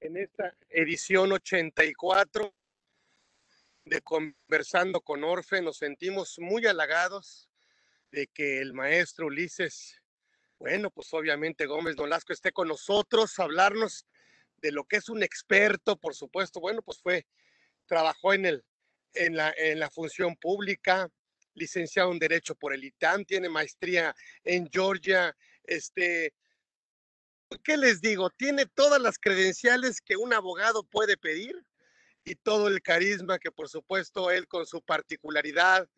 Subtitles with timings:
[0.00, 2.54] en esta edición 84
[3.84, 5.60] de Conversando con Orfe.
[5.60, 7.50] Nos sentimos muy halagados
[8.10, 10.00] de que el maestro Ulises,
[10.58, 14.06] bueno, pues obviamente Gómez Nolasco esté con nosotros, hablarnos
[14.56, 16.60] de lo que es un experto, por supuesto.
[16.60, 17.26] Bueno, pues fue,
[17.86, 18.64] trabajó en, el,
[19.14, 21.08] en, la, en la función pública,
[21.54, 24.14] licenciado en Derecho por el ITAM, tiene maestría
[24.44, 26.32] en Georgia, este,
[27.58, 28.30] ¿qué les digo?
[28.30, 31.64] Tiene todas las credenciales que un abogado puede pedir
[32.24, 35.88] y todo el carisma que por supuesto él con su particularidad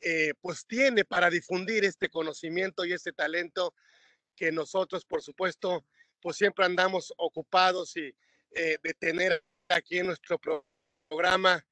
[0.00, 3.74] eh, pues tiene para difundir este conocimiento y este talento
[4.36, 5.84] que nosotros por supuesto
[6.20, 8.14] pues siempre andamos ocupados y
[8.52, 10.40] eh, de tener aquí en nuestro
[11.08, 11.64] programa.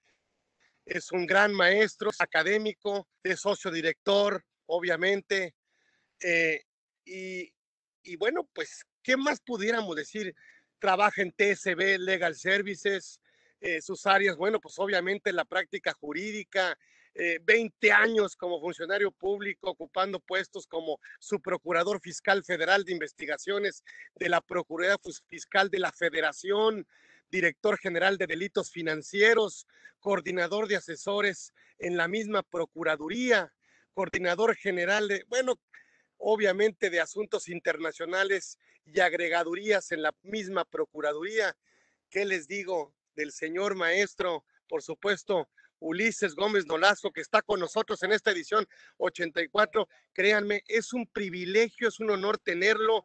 [0.84, 5.54] Es un gran maestro académico, es socio director, obviamente.
[6.20, 6.60] Eh,
[7.04, 7.54] y,
[8.02, 10.34] y bueno, pues ¿qué más pudiéramos decir?
[10.79, 13.20] Trabaja en TSB Legal Services,
[13.60, 16.76] eh, sus áreas, bueno, pues obviamente la práctica jurídica,
[17.15, 23.85] 20 eh, años como funcionario público, ocupando puestos como su procurador fiscal federal de investigaciones
[24.15, 26.87] de la Procuraduría Fiscal de la Federación,
[27.30, 29.66] director general de delitos financieros,
[30.01, 33.52] coordinador de asesores en la misma Procuraduría,
[33.95, 35.60] coordinador general de, bueno,
[36.23, 41.56] obviamente de asuntos internacionales y agregadurías en la misma Procuraduría.
[42.09, 44.45] ¿Qué les digo del señor maestro?
[44.68, 45.48] Por supuesto,
[45.80, 48.66] Ulises Gómez Nolasco, que está con nosotros en esta edición
[48.98, 49.88] 84.
[50.12, 53.04] Créanme, es un privilegio, es un honor tenerlo.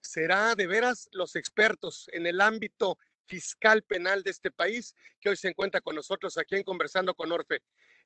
[0.00, 5.36] Será de veras los expertos en el ámbito fiscal penal de este país que hoy
[5.36, 7.62] se encuentra con nosotros aquí en Conversando con Orfe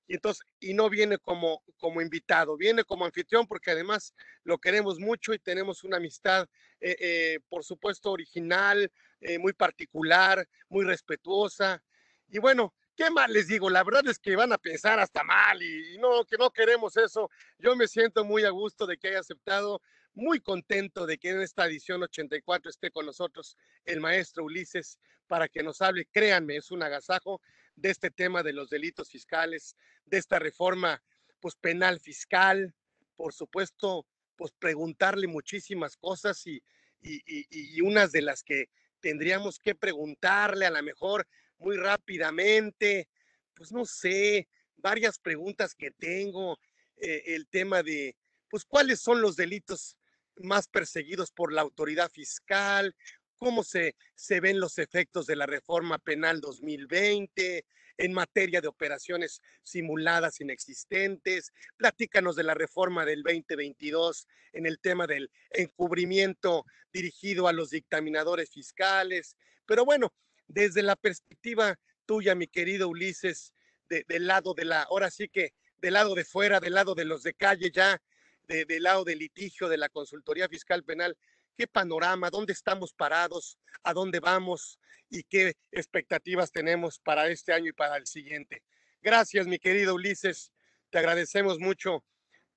[0.06, 4.98] y entonces, y no viene como, como invitado, viene como anfitrión porque además lo queremos
[4.98, 6.48] mucho y tenemos una amistad,
[6.80, 11.82] eh, eh, por supuesto, original, eh, muy particular, muy respetuosa.
[12.28, 13.70] Y bueno, ¿qué más les digo?
[13.70, 17.30] La verdad es que van a pensar hasta mal y, no, que no queremos eso.
[17.58, 19.80] Yo me siento muy a gusto de que haya aceptado
[20.14, 25.48] muy contento de que en esta edición 84 esté con nosotros el maestro Ulises para
[25.48, 26.06] que nos hable.
[26.12, 27.40] Créanme, es un agasajo
[27.82, 29.76] de este tema de los delitos fiscales,
[30.06, 31.02] de esta reforma
[31.40, 32.72] pues penal fiscal,
[33.16, 34.06] por supuesto,
[34.36, 36.62] pues preguntarle muchísimas cosas y,
[37.00, 38.70] y, unas de las que
[39.00, 41.26] tendríamos que preguntarle a lo mejor
[41.58, 43.08] muy rápidamente,
[43.54, 46.60] pues no sé, varias preguntas que tengo,
[46.96, 48.16] eh, el tema de,
[48.48, 49.96] pues cuáles son los delitos
[50.36, 52.94] más perseguidos por la autoridad fiscal,
[53.42, 57.66] cómo se, se ven los efectos de la reforma penal 2020
[57.98, 61.52] en materia de operaciones simuladas inexistentes.
[61.76, 68.48] Platícanos de la reforma del 2022 en el tema del encubrimiento dirigido a los dictaminadores
[68.48, 69.36] fiscales.
[69.66, 70.14] Pero bueno,
[70.46, 73.52] desde la perspectiva tuya, mi querido Ulises,
[73.88, 77.24] del lado de la, ahora sí que del lado de fuera, del lado de los
[77.24, 78.00] de calle ya,
[78.46, 81.16] del lado del litigio de la consultoría fiscal penal,
[81.56, 87.70] qué panorama, dónde estamos parados, a dónde vamos y qué expectativas tenemos para este año
[87.70, 88.62] y para el siguiente.
[89.00, 90.52] Gracias, mi querido Ulises.
[90.90, 92.04] Te agradecemos mucho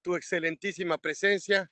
[0.01, 1.71] tu excelentísima presencia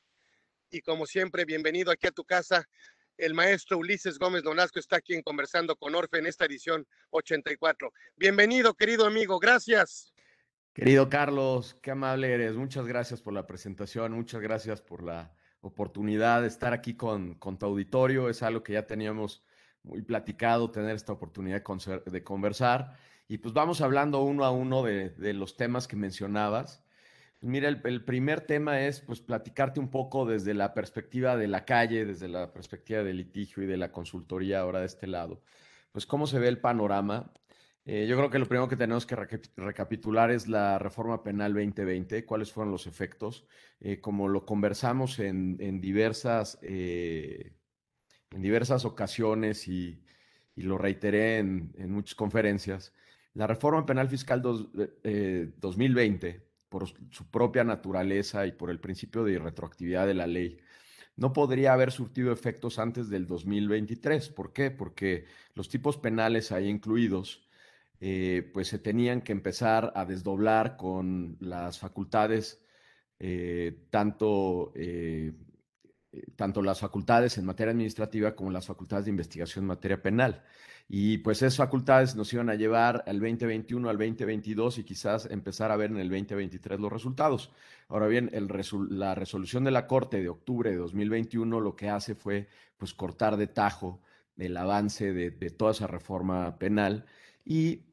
[0.69, 2.67] y como siempre, bienvenido aquí a tu casa.
[3.16, 7.94] El maestro Ulises Gómez Donasco está aquí en Conversando con Orfe en esta edición 84.
[8.16, 9.40] Bienvenido, querido amigo.
[9.40, 10.13] Gracias.
[10.73, 12.55] Querido Carlos, qué amable eres.
[12.55, 15.31] Muchas gracias por la presentación, muchas gracias por la
[15.63, 18.29] oportunidad de estar aquí con, con tu auditorio.
[18.29, 19.44] Es algo que ya teníamos
[19.81, 21.63] muy platicado, tener esta oportunidad
[22.06, 22.97] de, conversar.
[23.28, 26.84] Y pues vamos hablando uno a uno de, de los temas que mencionabas.
[27.41, 31.66] Mira, el, el, primer tema es pues platicarte un poco desde la perspectiva de la
[31.66, 35.41] calle, desde la perspectiva del litigio y de la consultoría ahora de este lado.
[35.91, 37.31] Pues cómo se ve el panorama.
[37.86, 39.18] Eh, yo creo que lo primero que tenemos que
[39.58, 43.46] recapitular es la reforma penal 2020, cuáles fueron los efectos.
[43.82, 47.52] Eh, como lo conversamos en, diversas, eh,
[48.32, 50.00] en diversas ocasiones y,
[50.56, 52.94] lo reiteré en, muchas conferencias,
[53.34, 60.06] la reforma penal fiscal 2020, por su propia naturaleza y por el principio de retroactividad
[60.08, 60.59] de la ley,
[61.16, 64.29] no podría haber surtido efectos antes del 2023.
[64.29, 64.72] ¿Por qué?
[64.72, 65.26] Porque
[65.56, 67.47] los tipos penales ahí incluidos
[67.99, 72.61] eh, pues se tenían que empezar a desdoblar con las facultades,
[73.19, 75.34] eh, tanto, eh,
[76.35, 80.43] tanto las facultades en materia administrativa como las facultades de investigación en materia penal.
[80.87, 85.72] Y pues esas facultades nos iban a llevar al 2021, al 2022 y quizás empezar
[85.72, 87.51] a ver en el 2023 los resultados.
[87.87, 88.29] Ahora bien,
[88.90, 92.47] la resolución de la Corte de octubre de 2021 lo que hace fue
[92.78, 94.01] pues cortar de tajo
[94.37, 97.05] el avance de, toda esa reforma penal
[97.45, 97.85] y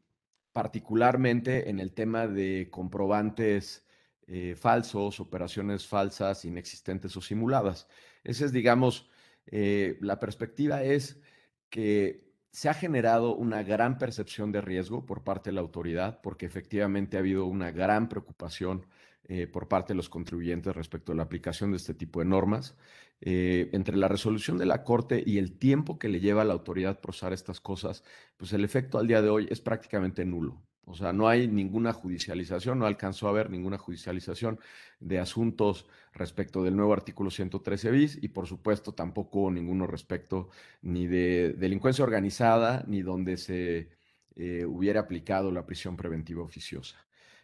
[0.53, 3.85] particularmente en el tema de comprobantes
[4.27, 7.89] eh, falsos, operaciones falsas, inexistentes o simuladas.
[8.25, 9.11] Esa es, digamos,
[9.47, 11.21] eh, la perspectiva es
[11.69, 16.47] que se ha generado una gran percepción de riesgo por parte de la autoridad, porque
[16.47, 18.87] efectivamente ha habido una gran preocupación
[19.33, 22.77] eh, por parte de los contribuyentes respecto a la aplicación de este tipo de normas.
[23.21, 26.53] Eh, entre la resolución de la Corte y el tiempo que le lleva a la
[26.53, 28.03] autoridad procesar estas cosas,
[28.37, 30.61] pues el efecto al día de hoy es prácticamente nulo.
[30.85, 34.59] O sea, no hay ninguna judicialización, no alcanzó a haber ninguna judicialización
[34.99, 40.49] de asuntos respecto del nuevo artículo 113 bis y por supuesto tampoco ninguno respecto
[40.83, 43.91] ni de delincuencia organizada ni donde se
[44.35, 46.97] eh, hubiera aplicado la prisión preventiva oficiosa.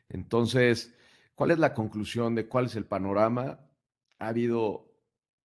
[0.09, 0.96] Entonces,
[1.37, 3.61] ¿cuál es la conclusión de cuál es el panorama?
[4.19, 4.93] Ha habido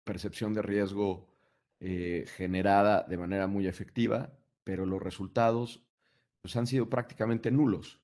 [0.04, 1.30] percepción de riesgo
[1.80, 4.34] eh, generada de manera muy efectiva,
[4.64, 5.86] pero los resultados
[6.42, 8.02] pues, han sido prácticamente nulos.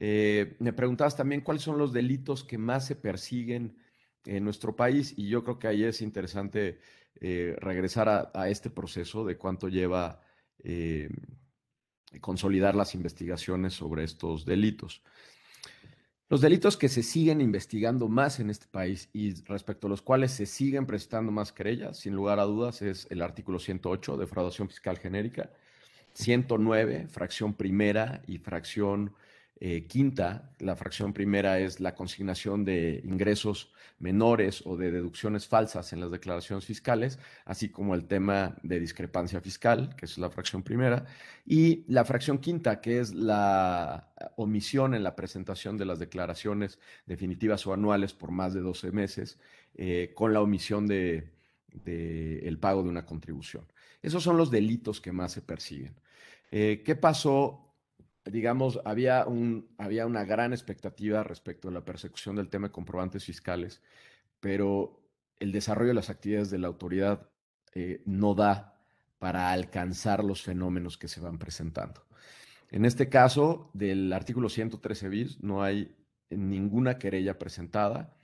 [0.00, 3.78] Eh, me preguntabas también cuáles son los delitos que más se persiguen
[4.26, 6.80] en nuestro país y yo creo que ahí es interesante
[7.20, 10.20] eh, regresar a, este proceso de cuánto lleva
[12.20, 15.02] consolidar las investigaciones sobre estos delitos.
[16.34, 20.32] Los delitos que se siguen investigando más en este país y respecto a los cuales
[20.32, 24.98] se siguen prestando más querellas, sin lugar a dudas, es el artículo 108, defraudación fiscal
[24.98, 25.50] genérica,
[26.14, 29.14] 109, fracción primera y fracción
[29.60, 35.92] eh, quinta, la fracción primera es la consignación de ingresos menores o de deducciones falsas
[35.92, 40.62] en las declaraciones fiscales, así como el tema de discrepancia fiscal, que es la fracción
[40.62, 41.06] primera,
[41.46, 47.66] y la fracción quinta, que es la omisión en la presentación de las declaraciones definitivas
[47.66, 49.38] o anuales por más de 12 meses,
[49.76, 51.30] eh, con la omisión de,
[51.86, 53.64] el pago de una contribución.
[54.02, 55.94] Esos son los delitos que más se persiguen.
[56.50, 57.63] Eh, ¿Qué pasó
[58.24, 63.24] digamos, había, un, había una gran expectativa respecto a la persecución del tema de comprobantes
[63.24, 63.82] fiscales,
[64.40, 65.00] pero
[65.38, 67.28] el desarrollo de las actividades de la autoridad
[67.74, 68.78] eh, no da
[69.18, 72.04] para alcanzar los fenómenos que se van presentando.
[72.70, 75.94] En este caso, del artículo 113 bis, no hay
[76.30, 78.16] ninguna querella presentada.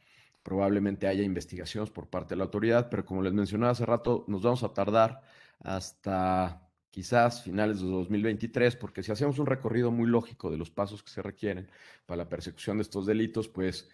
[0.43, 4.43] Probablemente haya investigaciones por parte de la autoridad, pero como les mencionaba hace rato, nos
[4.43, 5.23] vamos a tardar
[5.61, 11.03] hasta quizás finales de 2023, porque si hacemos un recorrido muy lógico de los pasos
[11.03, 11.69] que se requieren
[12.07, 13.89] para la persecución de estos delitos, pues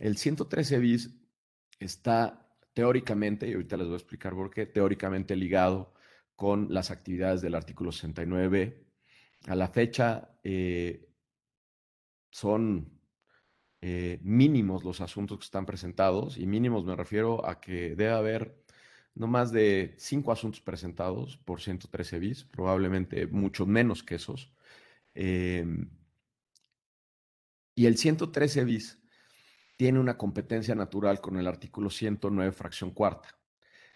[0.00, 1.10] el 113 bis
[1.80, 5.92] está teóricamente, y ahorita les voy a explicar por qué, teóricamente ligado
[6.36, 8.86] con las actividades del artículo 69.
[9.48, 11.08] A la fecha eh,
[12.30, 13.00] son
[13.80, 18.64] eh, mínimos los asuntos que están presentados, y mínimos me refiero a que debe haber
[19.18, 24.52] no más de cinco asuntos presentados por 113 bis, probablemente mucho menos que esos.
[25.12, 25.90] Em,
[27.74, 28.98] y el 113 bis
[29.76, 33.36] tiene una competencia natural con el artículo 109 fracción cuarta.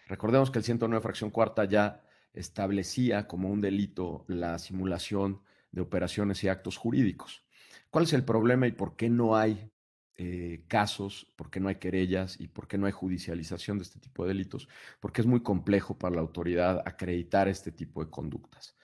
[0.09, 2.05] Recordemos que el 109 fracción cuarta ya
[2.35, 5.41] establecía como un delito la simulación
[5.71, 7.45] de operaciones y actos jurídicos.
[7.91, 9.72] ¿Cuál es el problema y por qué no hay
[10.19, 13.99] eh, casos, por qué no hay querellas y por qué no hay judicialización de este
[13.99, 14.69] tipo de delitos,
[15.01, 18.77] porque es muy complejo para la autoridad acreditar este tipo de conductas.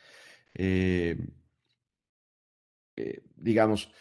[0.54, 1.18] Eh,
[2.96, 3.92] eh, digamos,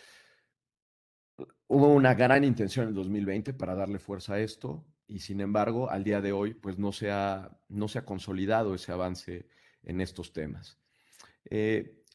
[1.68, 5.90] hubo una gran intención en el 2020 para darle fuerza a esto y sin embargo,
[5.90, 9.50] al día de hoy, pues no se ha, no se ha consolidado ese avance
[9.84, 10.80] en estos temas.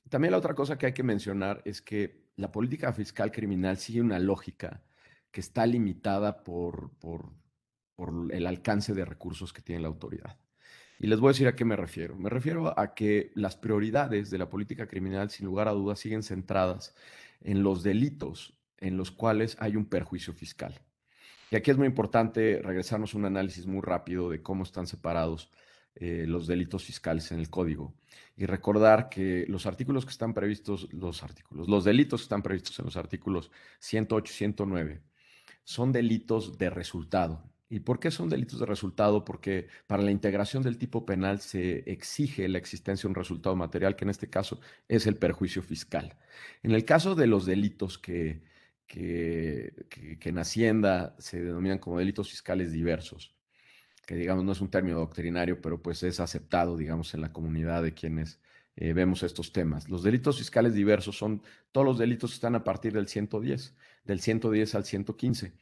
[0.09, 4.01] también la otra cosa que hay que mencionar es que la política fiscal criminal sigue
[4.01, 4.83] una lógica
[5.33, 7.33] que está limitada por, por,
[8.31, 10.37] el alcance de recursos que tiene la autoridad.
[10.99, 12.17] Y les voy a decir a qué me refiero.
[12.17, 16.23] Me refiero a que las prioridades de la política criminal, sin lugar a dudas, siguen
[16.23, 16.95] centradas
[17.41, 20.81] en los delitos en los cuales hay un perjuicio fiscal.
[21.51, 25.51] Y aquí es muy importante regresarnos a un análisis muy rápido de cómo están separados
[25.95, 27.95] eh, los delitos fiscales en el código
[28.37, 32.79] y recordar que los artículos que están previstos, los artículos, los delitos que están previstos
[32.79, 35.03] en los artículos 108 y 109
[35.65, 37.43] son delitos de resultado.
[37.73, 39.25] ¿Y por qué son delitos de resultado?
[39.25, 43.97] Porque para la integración del tipo penal se exige la existencia de un resultado material,
[43.97, 46.19] que en este caso es el perjuicio fiscal.
[46.63, 48.43] En el caso de los delitos que,
[48.87, 53.35] que, en Hacienda se denominan como delitos fiscales diversos,
[54.07, 57.83] que digamos no es un término doctrinario, pero pues es aceptado, digamos, en la comunidad
[57.83, 58.39] de quienes
[58.77, 59.89] eh, vemos estos temas.
[59.89, 61.43] Los delitos fiscales diversos son
[61.73, 65.53] todos los delitos que están a partir del 110, del 110 al 115,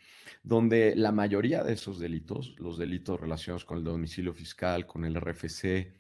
[0.43, 5.17] donde la mayoría de esos delitos, los delitos relacionados con el domicilio fiscal, con el
[5.21, 5.93] RFC,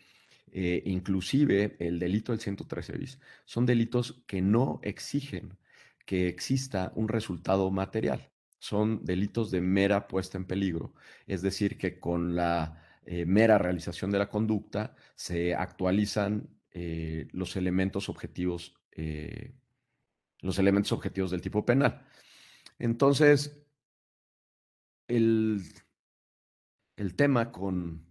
[0.52, 5.56] eh, inclusive el delito del 113 bis, son delitos que no exigen
[6.04, 8.30] que exista un resultado material.
[8.58, 10.92] Son delitos de mera puesta en peligro,
[11.26, 17.56] es decir, que con la eh, mera realización de la conducta se actualizan eh, los
[17.56, 18.74] elementos objetivos,
[20.42, 22.04] los elementos objetivos del tipo penal.
[22.80, 23.62] Entonces,
[25.06, 25.62] el,
[26.96, 28.06] el tema con,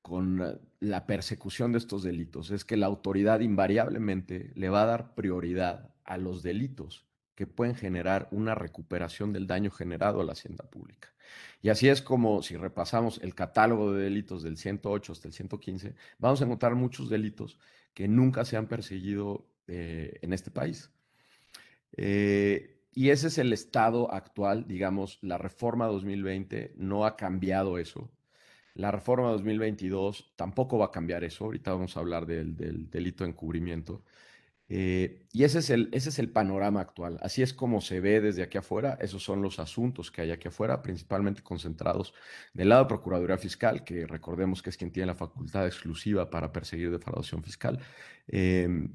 [0.00, 5.14] con la persecución de estos delitos es que la autoridad invariablemente le va a dar
[5.14, 7.04] prioridad a los delitos
[7.34, 11.12] que pueden generar una recuperación del daño generado a la hacienda pública.
[11.60, 15.96] Y así es como si repasamos el catálogo de delitos del 108 hasta el 115,
[16.18, 17.58] vamos a encontrar muchos delitos
[17.92, 20.92] que nunca se han perseguido eh, en este país.
[21.96, 28.10] Eh, y ese es el estado actual, digamos, la reforma 2020 no ha cambiado eso.
[28.74, 31.44] La reforma 2022 tampoco va a cambiar eso.
[31.44, 32.56] Ahorita vamos a hablar del,
[32.90, 34.02] delito de encubrimiento.
[34.68, 37.18] Eh, y ese es, el, ese es el panorama actual.
[37.22, 38.96] Así es como se ve desde aquí afuera.
[39.00, 42.14] Esos son los asuntos que hay aquí afuera, principalmente concentrados
[42.52, 46.52] del lado de Procuraduría Fiscal, que recordemos que es quien tiene la facultad exclusiva para
[46.52, 47.78] perseguir defraudación fiscal.
[48.28, 48.88] Eh,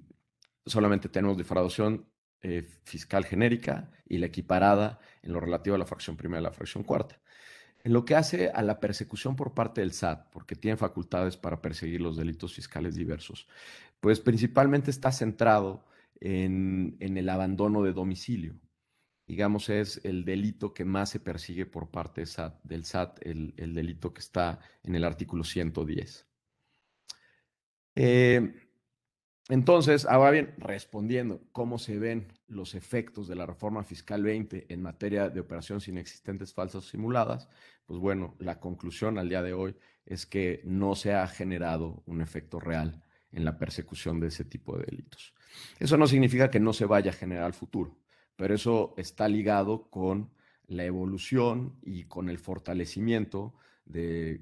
[0.66, 2.06] solamente tenemos defraudación
[2.42, 6.52] eh, fiscal genérica y la equiparada en lo relativo a la fracción primera y la
[6.52, 7.20] fracción cuarta.
[7.84, 11.62] En lo que hace a la persecución por parte del SAT, porque tiene facultades para
[11.62, 13.48] perseguir los delitos fiscales diversos,
[14.00, 15.86] pues principalmente está centrado
[16.20, 18.60] en, el abandono de domicilio.
[19.28, 22.24] Digamos, es el delito que más se persigue por parte
[22.64, 26.26] del SAT, el, el delito que está en el artículo 110.
[27.96, 28.69] Eh,
[29.50, 34.82] entonces, ahora bien, respondiendo, ¿cómo se ven los efectos de la reforma fiscal 20 en
[34.82, 37.50] materia de operaciones inexistentes, falsas o simuladas?
[37.88, 39.76] Pues bueno, la conclusión al día de hoy
[40.06, 44.78] es que no se ha generado un efecto real en la persecución de ese tipo
[44.78, 45.34] de delitos.
[45.80, 47.98] Eso no significa que no se vaya a generar al futuro,
[48.36, 50.30] pero eso está ligado con
[50.68, 54.42] la evolución y con el fortalecimiento de,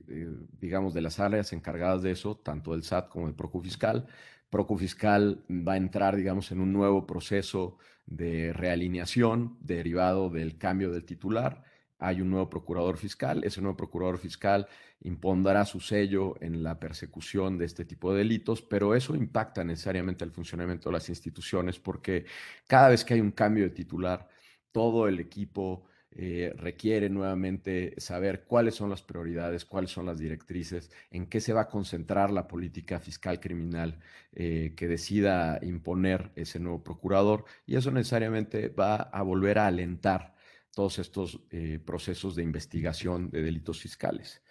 [0.59, 4.05] digamos, de las áreas encargadas de eso, tanto del SAT como del Procu Fiscal,
[4.49, 11.05] Procufiscal va a entrar, digamos, en un nuevo proceso de realineación derivado del cambio del
[11.05, 11.63] titular.
[11.99, 13.43] Hay un nuevo procurador fiscal.
[13.43, 14.67] Ese nuevo procurador fiscal
[15.01, 20.23] impondrá su sello en la persecución de este tipo de delitos, pero eso impacta necesariamente
[20.23, 22.25] el funcionamiento de las instituciones porque
[22.67, 24.27] cada vez que hay un cambio de titular,
[24.71, 30.89] todo el equipo eh, requiere nuevamente saber cuáles son las prioridades, cuáles son las directrices,
[31.11, 33.99] en qué se va a concentrar la política fiscal criminal
[34.31, 40.33] eh, que decida imponer ese nuevo procurador y eso necesariamente va a volver a alentar
[40.73, 44.41] todos estos eh, procesos de investigación de delitos fiscales.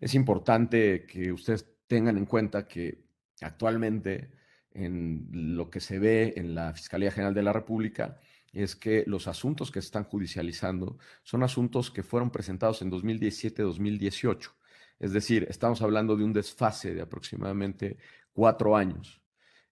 [0.00, 3.04] Es importante que ustedes tengan en cuenta que
[3.40, 4.30] actualmente
[4.72, 8.18] en lo que se ve en la Fiscalía General de la República,
[8.62, 14.50] es que los asuntos que se están judicializando son asuntos que fueron presentados en 2017-2018.
[14.98, 17.98] Es decir, estamos hablando de un desfase de aproximadamente
[18.32, 19.20] cuatro años,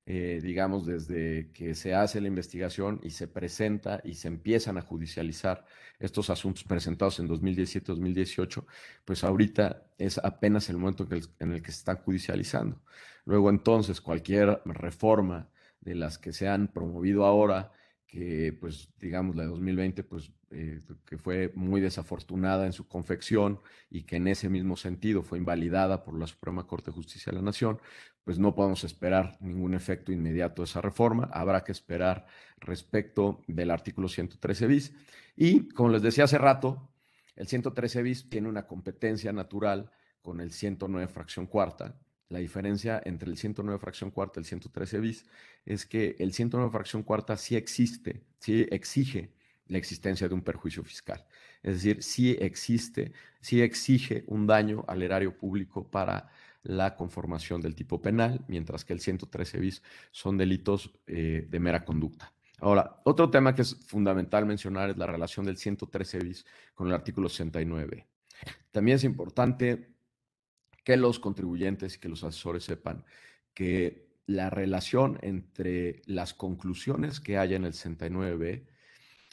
[0.06, 4.82] eh, digamos, desde que se hace la investigación y se presenta y se empiezan a
[4.82, 5.64] judicializar
[5.98, 8.66] estos asuntos presentados en 2017-2018,
[9.06, 12.82] pues ahorita es apenas el momento en el que se están judicializando.
[13.24, 15.48] Luego entonces, cualquier reforma
[15.80, 17.72] de las que se han promovido ahora,
[18.14, 23.60] que pues digamos la de 2020 pues eh, que fue muy desafortunada en su confección
[23.90, 27.38] y que en ese mismo sentido fue invalidada por la Suprema Corte de Justicia de
[27.38, 27.80] la Nación,
[28.22, 32.24] pues no podemos esperar ningún efecto inmediato de esa reforma, habrá que esperar
[32.58, 34.92] respecto del artículo 113 bis.
[35.34, 36.88] Y como les decía hace rato,
[37.34, 39.90] el 113 bis tiene una competencia natural
[40.22, 41.96] con el 109 fracción cuarta,
[42.28, 45.26] la diferencia entre el 109 fracción cuarta y el 113 bis
[45.64, 49.32] es que el 109 fracción cuarta sí existe, sí exige
[49.66, 51.24] la existencia de un perjuicio fiscal.
[51.62, 56.30] Es decir, sí existe, sí exige un daño al erario público para
[56.62, 61.84] la conformación del tipo penal, mientras que el 113 bis son delitos eh, de mera
[61.84, 62.32] conducta.
[62.60, 66.94] Ahora, otro tema que es fundamental mencionar es la relación del 113 bis con el
[66.94, 68.06] artículo 69.
[68.70, 69.93] También es importante
[70.84, 73.04] que los contribuyentes y que los asesores sepan
[73.54, 78.64] que la relación entre las conclusiones que haya en el 69B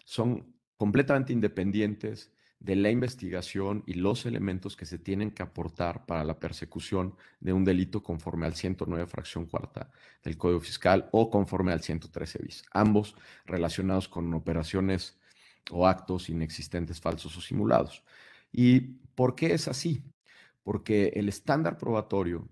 [0.06, 6.24] son completamente independientes de la investigación y los elementos que se tienen que aportar para
[6.24, 9.90] la persecución de un delito conforme al 109 fracción cuarta
[10.24, 13.16] del Código Fiscal o conforme al 113 bis, ambos
[13.46, 15.18] relacionados con operaciones
[15.72, 18.04] o actos inexistentes, falsos o simulados.
[18.52, 18.80] ¿Y
[19.16, 20.04] por qué es así?
[20.64, 22.48] Porque el estándar probatorio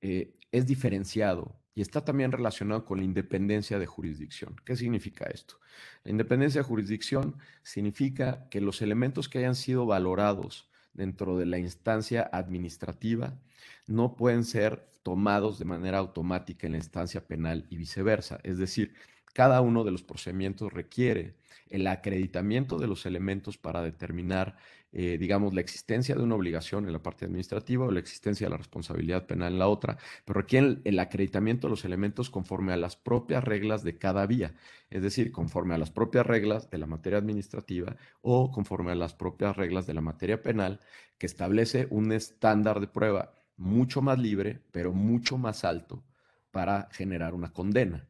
[0.00, 4.56] eh, es diferenciado y está también relacionado con la independencia de jurisdicción.
[4.64, 5.56] ¿Qué significa esto?
[6.04, 11.58] La independencia de jurisdicción significa que los elementos que hayan sido valorados dentro de la
[11.58, 13.40] instancia administrativa
[13.86, 18.38] no pueden ser tomados de manera automática en la instancia penal y viceversa.
[18.42, 18.94] Es decir,
[19.32, 21.36] cada uno de los procedimientos requiere
[21.72, 24.56] el acreditamiento de los elementos para determinar,
[24.92, 28.50] eh, digamos, la existencia de una obligación en la parte administrativa o la existencia de
[28.50, 32.76] la responsabilidad penal en la otra, pero requiere el, acreditamiento de los elementos conforme a
[32.76, 34.54] las propias reglas de cada vía,
[34.90, 39.14] es decir, conforme a las propias reglas de la materia administrativa o conforme a las
[39.14, 40.80] propias reglas de la materia penal,
[41.18, 46.02] que establece un estándar de prueba mucho más libre, pero mucho más alto
[46.50, 48.06] para generar una condena.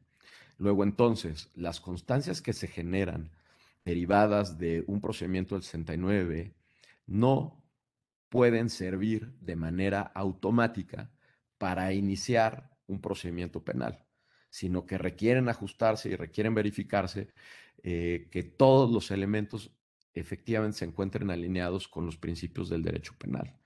[0.59, 3.31] Luego entonces, las constancias que se generan
[3.85, 6.55] derivadas de un procedimiento del 69
[7.07, 7.62] no
[8.29, 11.12] pueden servir de manera automática
[11.59, 14.07] para iniciar un procedimiento penal,
[14.51, 17.29] sino que requieren ajustarse y requieren verificarse
[17.83, 19.71] eh, que todos los elementos
[20.15, 23.62] efectivamente se encuentren alineados con los principios del derecho penal.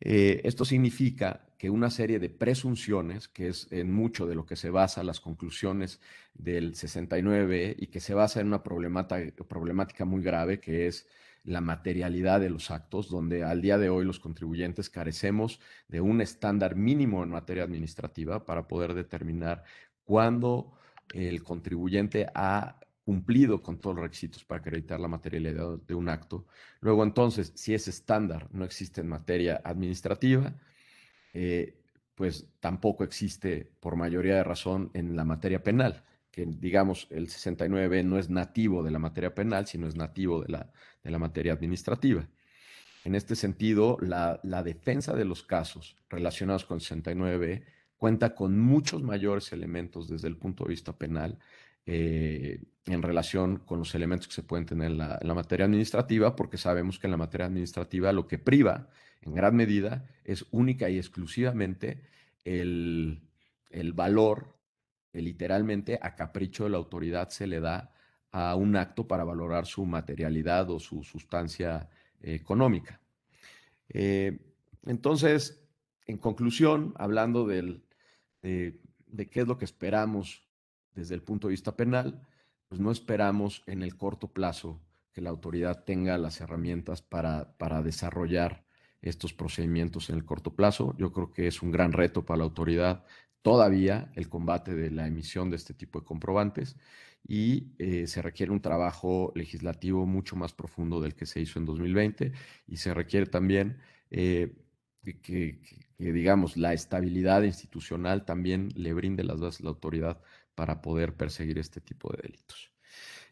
[0.00, 4.54] Eh, esto significa que una serie de presunciones, que es en mucho de lo que
[4.56, 6.00] se basa las conclusiones
[6.34, 11.08] del 69 y que se basa en una problemática, muy grave, que es
[11.42, 16.20] la materialidad de los actos, donde al día de hoy los contribuyentes carecemos de un
[16.20, 19.64] estándar mínimo en materia administrativa para poder determinar
[20.04, 20.72] cuándo
[21.12, 26.44] el contribuyente ha cumplido con todos los requisitos para acreditar la materialidad de un acto.
[26.82, 30.52] Luego, entonces, si ese estándar no existe en materia administrativa,
[31.32, 31.74] eh,
[32.14, 38.02] pues tampoco existe por mayoría de razón en la materia penal, que digamos el 69
[38.02, 40.70] no es nativo de la materia penal, sino es nativo de la,
[41.02, 42.28] de la materia administrativa.
[43.06, 47.64] En este sentido, la, la defensa de los casos relacionados con el 69
[47.96, 51.38] cuenta con muchos mayores elementos desde el punto de vista penal
[51.86, 56.56] eh, en relación con los elementos que se pueden tener en la, materia administrativa, porque
[56.56, 58.88] sabemos que en la materia administrativa lo que priva
[59.22, 62.02] en gran medida es única y exclusivamente
[62.44, 63.22] el,
[63.94, 64.56] valor
[65.12, 67.92] que literalmente a capricho de la autoridad se le da
[68.30, 71.88] a un acto para valorar su materialidad o su sustancia
[72.20, 73.00] económica.
[73.88, 74.38] Eh,
[74.84, 75.62] entonces,
[76.06, 77.82] en conclusión, hablando del,
[78.42, 80.47] de qué es lo que esperamos
[80.98, 82.20] desde el punto de vista penal,
[82.68, 84.80] pues no esperamos en el corto plazo
[85.12, 88.64] que la autoridad tenga las herramientas para, para desarrollar
[89.00, 90.94] estos procedimientos en el corto plazo.
[90.98, 93.04] Yo creo que es un gran reto para la autoridad
[93.42, 96.76] todavía el combate de la emisión de este tipo de comprobantes
[97.26, 101.64] y eh, se requiere un trabajo legislativo mucho más profundo del que se hizo en
[101.64, 102.32] 2020
[102.66, 103.78] y se requiere también
[104.10, 104.54] eh,
[105.22, 105.60] que,
[105.98, 110.20] digamos, la estabilidad institucional también le brinde las bases a la autoridad
[110.58, 112.72] para poder perseguir este tipo de delitos.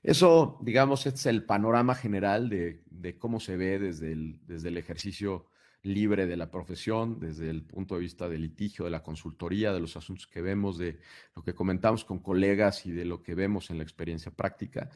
[0.00, 5.46] Eso, digamos, es el panorama general de, cómo se ve desde el, ejercicio
[5.82, 9.80] libre de la profesión, desde el punto de vista del litigio, de la consultoría, de
[9.80, 11.00] los asuntos que vemos, de
[11.34, 14.88] lo que comentamos con colegas y de lo que vemos en la experiencia práctica.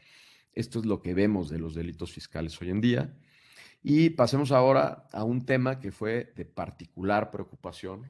[0.52, 3.12] Esto es lo que vemos de los delitos fiscales hoy en día.
[3.82, 8.08] Y pasemos ahora a un tema que fue de particular preocupación,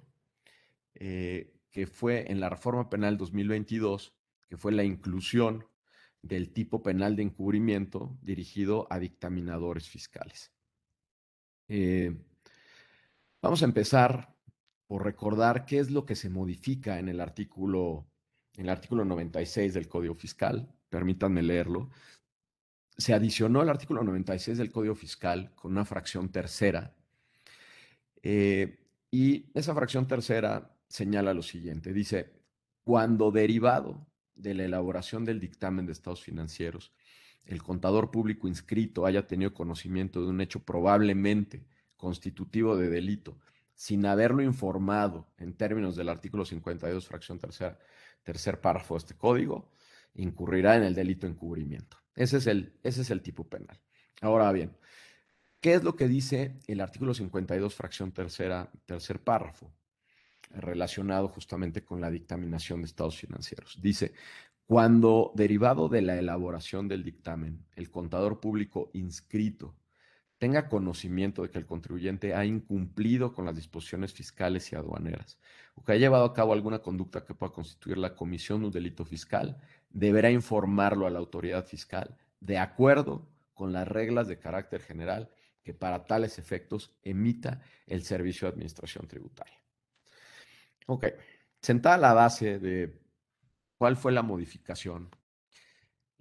[0.95, 4.15] eh, que fue en la reforma penal 2022,
[4.49, 5.67] que fue la inclusión
[6.23, 10.53] del tipo penal de encubrimiento dirigido a dictaminadores fiscales.
[11.69, 12.15] Eh,
[13.41, 14.37] vamos a empezar
[14.87, 18.11] por recordar qué es lo que se modifica en el artículo,
[18.57, 20.69] en el artículo 96 del Código Fiscal.
[20.89, 21.91] Permítanme leerlo.
[22.99, 26.93] Se adicionó el artículo 96 del Código Fiscal con una fracción tercera.
[28.23, 28.81] Eh,
[29.11, 31.95] y esa fracción tercera señala lo siguiente.
[31.95, 32.33] Dice,
[32.85, 36.93] cuando derivado de la elaboración del dictamen de estados financieros,
[37.47, 41.65] el contador público inscrito haya tenido conocimiento de un hecho probablemente
[41.97, 43.39] constitutivo de delito,
[43.75, 47.79] sin haberlo informado en términos del artículo 52, fracción tercera,
[48.25, 49.71] tercer párrafo de este código,
[50.15, 51.97] incurrirá en el delito encubrimiento.
[52.15, 53.81] Ese es el, ese es el tipo penal.
[54.21, 54.77] Ahora bien,
[55.61, 59.73] ¿qué es lo que dice el artículo 52, fracción tercera, tercer párrafo?
[60.51, 63.79] Relacionado justamente con la dictaminación de estados financieros.
[63.81, 64.13] Dice,
[64.67, 69.75] cuando derivado de la elaboración del dictamen, el contador público inscrito
[70.39, 75.39] tenga conocimiento de que el contribuyente ha incumplido con las disposiciones fiscales y aduaneras
[75.75, 78.73] o que ha llevado a cabo alguna conducta que pueda constituir la comisión de un
[78.73, 79.61] delito fiscal,
[79.91, 85.31] deberá informarlo a la autoridad fiscal de acuerdo con las reglas de carácter general
[85.63, 89.61] que para tales efectos emita el Servicio de Administración Tributaria.
[90.93, 91.07] Ok,
[91.63, 93.01] sentada la base de
[93.79, 95.09] cuál fue la modificación,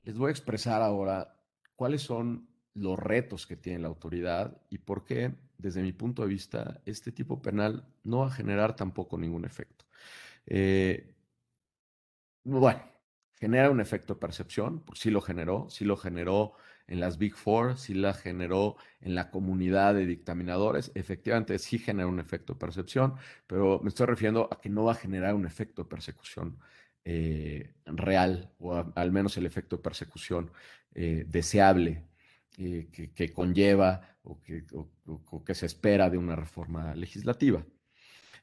[0.04, 1.42] les voy a expresar ahora
[1.76, 6.28] cuáles son los retos que tiene la autoridad y por qué, desde mi punto de
[6.28, 9.86] vista, este tipo penal no va a generar tampoco ningún efecto.
[10.46, 11.16] Eh,
[12.44, 12.84] bueno,
[13.40, 16.54] genera un efecto de percepción, pues sí lo generó, sí lo generó
[16.90, 22.08] en las Big Four, sí la generó en la comunidad de dictaminadores, efectivamente sí genera
[22.08, 23.14] un efecto de percepción,
[23.46, 26.58] pero me estoy refiriendo a que no va a generar un efecto de persecución
[27.06, 30.52] eh, real, o al menos el efecto de persecución
[30.96, 32.08] eh, deseable
[32.58, 37.64] eh, que, conlleva o que, o que se espera de una reforma legislativa.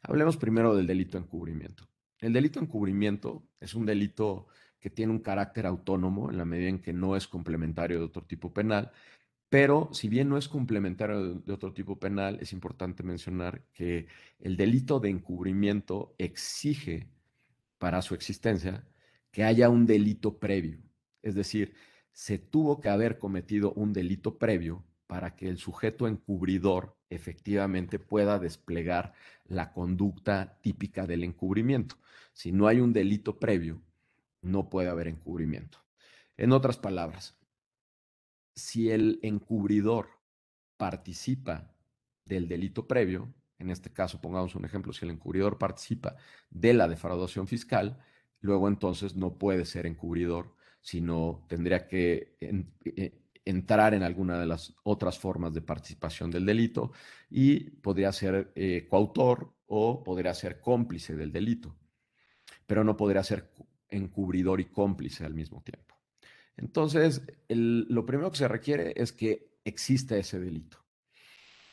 [0.03, 1.89] Hablemos primero del delito de encubrimiento.
[2.21, 4.47] El delito de encubrimiento es un delito
[4.81, 8.23] que tiene un carácter autónomo en la medida en que no es complementario de otro
[8.23, 8.93] tipo penal,
[9.49, 14.07] pero si bien no es complementario de, otro tipo penal, es importante mencionar que
[14.41, 17.09] el delito de encubrimiento exige
[17.79, 18.85] para su existencia
[19.31, 20.79] que haya un delito previo.
[21.23, 21.75] Es decir,
[22.13, 28.39] se tuvo que haber cometido un delito previo para que el sujeto encubridor efectivamente pueda
[28.39, 29.13] desplegar
[29.45, 31.97] la conducta típica del encubrimiento.
[32.33, 33.83] Si no hay un delito previo,
[34.47, 35.79] no puede haber encubrimiento.
[36.37, 37.39] En otras palabras,
[38.55, 40.09] si el encubridor
[40.77, 41.75] participa
[42.25, 46.17] del delito previo, en este caso pongamos un ejemplo, si el encubridor participa
[46.51, 47.99] de la defraudación fiscal,
[48.41, 54.75] luego entonces no puede ser encubridor, sino tendría que eh, entrar en alguna de las
[54.83, 56.93] otras formas de participación del delito
[57.31, 61.77] y podría ser eh, coautor o podría ser cómplice del delito,
[62.67, 63.51] pero no podría ser
[63.97, 65.95] encubridor y cómplice al mismo tiempo.
[66.57, 70.79] Entonces, lo primero que se requiere es que exista ese delito.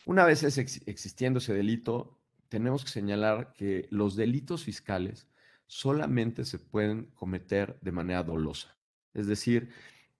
[0.05, 5.27] Una vez existiendo ese delito, tenemos que señalar que los delitos fiscales
[5.65, 8.77] solamente se pueden cometer de manera dolosa.
[9.13, 9.69] Es decir,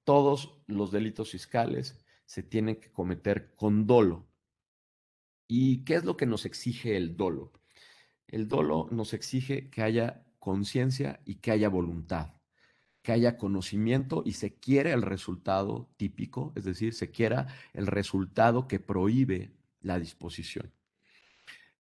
[0.03, 4.25] todos los delitos fiscales se tienen que cometer con dolo.
[5.47, 7.51] ¿Y qué es lo que nos exige el dolo?
[8.27, 12.33] El dolo nos exige que haya conciencia y que haya voluntad,
[13.01, 18.67] que haya conocimiento y se quiere el resultado típico, es decir, se quiera el resultado
[18.67, 20.73] que prohíbe la disposición.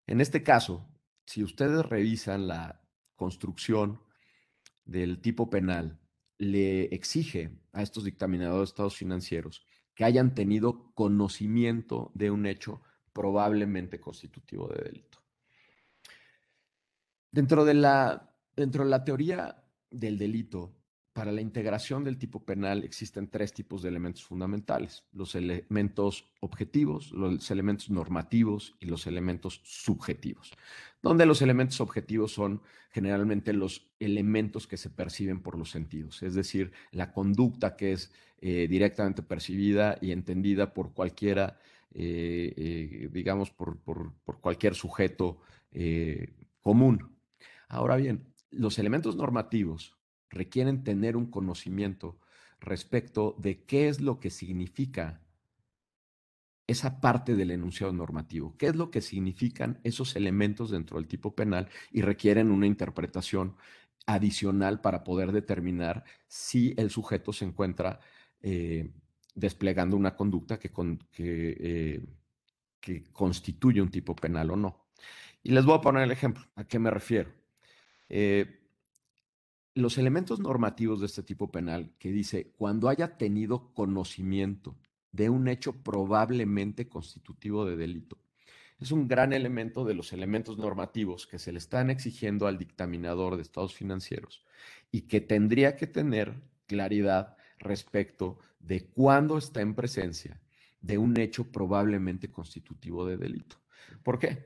[0.07, 0.87] En este caso,
[1.25, 2.81] si ustedes revisan la
[3.17, 3.99] construcción
[4.85, 5.99] del tipo penal,
[6.37, 12.81] le exige a estos dictaminadores de estados financieros que hayan tenido conocimiento de un hecho
[13.11, 15.21] probablemente constitutivo de delito.
[17.29, 20.73] Dentro de la Dentro de la teoría del delito,
[21.13, 27.11] para la integración del tipo penal existen tres tipos de elementos fundamentales, los elementos objetivos,
[27.11, 30.51] los elementos normativos y los elementos subjetivos,
[31.03, 36.33] donde los elementos objetivos son generalmente los elementos que se perciben por los sentidos, es
[36.33, 38.11] decir, la conducta que es
[38.41, 41.59] eh, directamente percibida y entendida por cualquiera,
[41.93, 45.37] eh, eh, digamos, por, por, cualquier sujeto
[46.61, 47.15] común.
[47.67, 49.97] Ahora bien, los elementos normativos
[50.29, 52.19] requieren tener un conocimiento
[52.59, 55.21] respecto de qué es lo que significa
[56.65, 61.35] esa parte del enunciado normativo, qué es lo que significan esos elementos dentro del tipo
[61.35, 63.55] penal y requieren una interpretación
[64.05, 67.99] adicional para poder determinar si el sujeto se encuentra
[68.41, 68.91] eh,
[69.35, 70.71] desplegando una conducta que,
[71.17, 72.01] eh,
[72.79, 74.87] que constituye un tipo penal o no.
[75.41, 76.43] Y les voy a poner el ejemplo.
[76.55, 77.42] ¿A qué me refiero?
[78.09, 78.59] Eh,
[79.75, 84.77] los elementos normativos de este tipo penal que dice cuando haya tenido conocimiento
[85.11, 88.17] de un hecho probablemente constitutivo de delito.
[88.79, 93.35] Es un gran elemento de los elementos normativos que se le están exigiendo al dictaminador
[93.35, 94.43] de estados financieros
[94.91, 96.33] y que tendría que tener
[96.67, 100.41] claridad respecto de cuándo está en presencia
[100.81, 103.57] de un hecho probablemente constitutivo de delito.
[104.03, 104.45] ¿Por qué?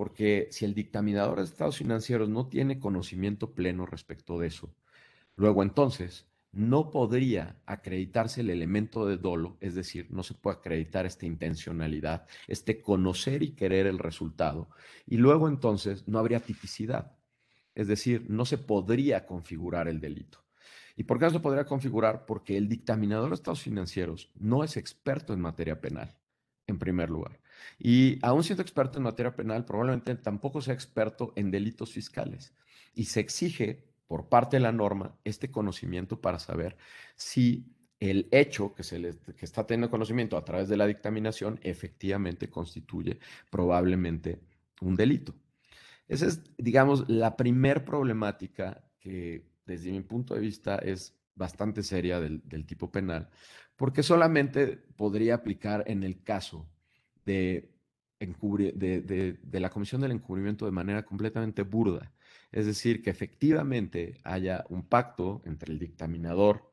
[0.00, 4.74] Porque si el dictaminador de estados financieros no tiene conocimiento pleno respecto de eso,
[5.36, 11.04] luego entonces no podría acreditarse el elemento de dolo, es decir, no se puede acreditar
[11.04, 14.70] esta intencionalidad, este conocer y querer el resultado,
[15.04, 17.18] y luego entonces no habría tipicidad,
[17.74, 20.42] es decir, no se podría configurar el delito.
[20.96, 22.24] ¿Y por qué no se podría configurar?
[22.24, 26.16] Porque el dictaminador de estados financieros no es experto en materia penal,
[26.66, 27.39] en primer lugar.
[27.78, 32.54] Y aún siendo experto en materia penal, probablemente tampoco sea experto en delitos fiscales.
[32.94, 36.76] Y se exige por parte de la norma este conocimiento para saber
[37.16, 41.60] si el hecho que, se le, que está teniendo conocimiento a través de la dictaminación
[41.62, 43.18] efectivamente constituye
[43.50, 44.40] probablemente
[44.80, 45.34] un delito.
[46.08, 52.20] Esa es, digamos, la primer problemática que desde mi punto de vista es bastante seria
[52.20, 53.30] del, tipo penal,
[53.76, 56.68] porque solamente podría aplicar en el caso
[57.24, 57.70] de,
[58.20, 62.12] de, la comisión del encubrimiento de manera completamente burda.
[62.52, 66.70] Es decir, que efectivamente haya un pacto entre el dictaminador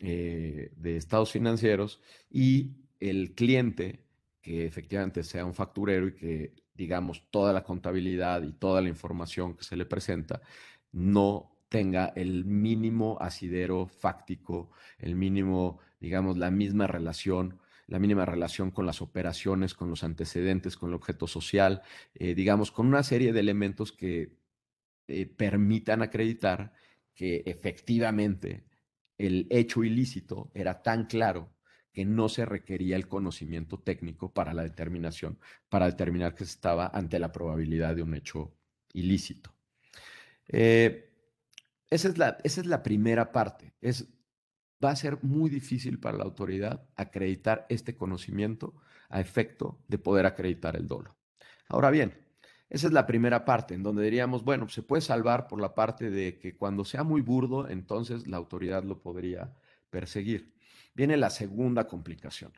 [0.00, 4.04] eh, de estados financieros y el cliente,
[4.42, 9.56] que efectivamente sea un facturero y que, digamos, toda la contabilidad y toda la información
[9.56, 10.40] que se le presenta
[10.92, 17.58] no tenga el mínimo asidero fáctico, el mínimo, digamos, la misma relación
[17.90, 21.82] la mínima relación con las operaciones, con los antecedentes, con el objeto social,
[22.14, 24.38] eh, digamos, con una serie de elementos que
[25.08, 26.72] eh, permitan acreditar
[27.14, 28.64] que efectivamente
[29.18, 31.52] el hecho ilícito era tan claro
[31.92, 36.86] que no se requería el conocimiento técnico para la determinación, para determinar que se estaba
[36.94, 38.54] ante la probabilidad de un hecho
[38.92, 39.52] ilícito.
[40.46, 41.10] Eh,
[41.90, 43.74] esa es, la, esa es la primera parte.
[43.80, 44.06] Es,
[44.82, 48.74] va a ser muy difícil para la autoridad acreditar este conocimiento
[49.08, 51.16] a efecto de poder acreditar el dolo.
[51.68, 52.14] Ahora bien,
[52.68, 56.10] esa es la primera parte, en donde diríamos, bueno, se puede salvar por la parte
[56.10, 59.52] de que cuando sea muy burdo, entonces la autoridad lo podría
[59.90, 60.54] perseguir.
[60.94, 62.52] Viene la segunda complicación.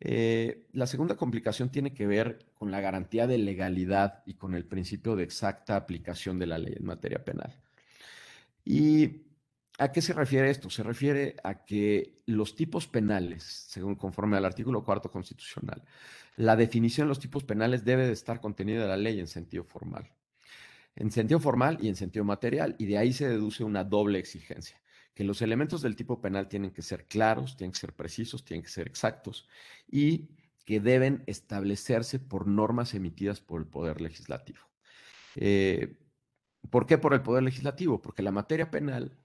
[0.00, 4.64] Eh, la segunda complicación tiene que ver con la garantía de legalidad y con el
[4.64, 7.54] principio de exacta aplicación de la ley en materia penal.
[8.64, 9.29] ¿Y
[9.80, 10.68] a qué se refiere esto?
[10.68, 15.82] Se refiere a que los tipos penales, según conforme al artículo cuarto constitucional,
[16.36, 19.64] la definición de los tipos penales debe de estar contenida en la ley en sentido
[19.64, 20.12] formal.
[20.96, 24.82] En sentido formal y en sentido material, y de ahí se deduce una doble exigencia,
[25.14, 28.62] que los elementos del tipo penal tienen que ser claros, tienen que ser precisos, tienen
[28.62, 29.48] que ser exactos,
[29.90, 30.28] y
[30.66, 34.60] que deben establecerse por normas emitidas por el Poder Legislativo.
[35.36, 35.96] Eh,
[36.68, 38.02] ¿Por qué por el Poder Legislativo?
[38.02, 39.16] Porque la materia penal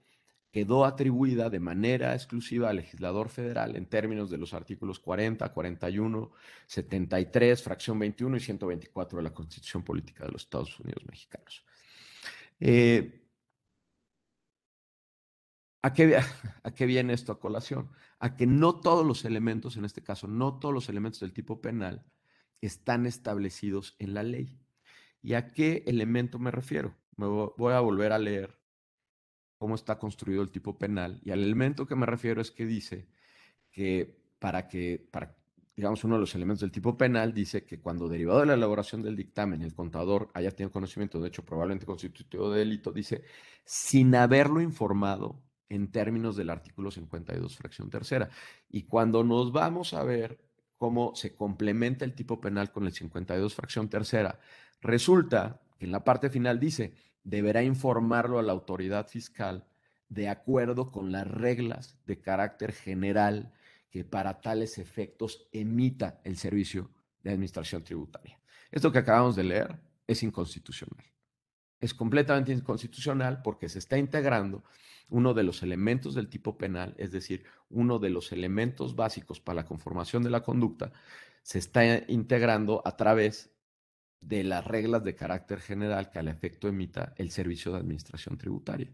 [0.56, 6.32] quedó atribuida de manera exclusiva al legislador federal en términos de los artículos 40, 41,
[6.66, 11.62] 73, fracción 21 y 124 de la Constitución Política de los Estados Unidos Mexicanos.
[12.58, 13.28] Eh,
[15.82, 16.16] ¿a, qué,
[16.62, 17.90] ¿A qué viene esto a colación?
[18.18, 21.60] A que no todos los elementos, en este caso, no todos los elementos del tipo
[21.60, 22.02] penal
[22.62, 24.58] están establecidos en la ley.
[25.20, 26.96] ¿Y a qué elemento me refiero?
[27.18, 28.56] Me voy a volver a leer
[29.58, 33.06] cómo está construido el tipo penal y al elemento que me refiero es que dice
[33.70, 35.34] que para que, para,
[35.74, 39.02] digamos, uno de los elementos del tipo penal dice que cuando derivado de la elaboración
[39.02, 43.22] del dictamen el contador haya tenido conocimiento, de hecho probablemente constitutivo de delito, dice,
[43.64, 48.30] sin haberlo informado en términos del artículo 52, fracción tercera.
[48.70, 50.38] Y cuando nos vamos a ver
[50.76, 54.38] cómo se complementa el tipo penal con el 52, fracción tercera,
[54.80, 56.94] resulta que en la parte final dice,
[57.26, 59.66] deberá informarlo a la autoridad fiscal
[60.08, 63.52] de acuerdo con las reglas de carácter general
[63.90, 66.88] que para tales efectos emita el servicio
[67.24, 68.38] de administración tributaria.
[68.70, 71.04] Esto que acabamos de leer es inconstitucional.
[71.80, 74.62] Es completamente inconstitucional porque se está integrando
[75.08, 79.56] uno de los elementos del tipo penal, es decir, uno de los elementos básicos para
[79.56, 80.92] la conformación de la conducta,
[81.42, 83.55] se está integrando a través
[84.26, 88.92] de las reglas de carácter general que al efecto emita el Servicio de Administración Tributaria.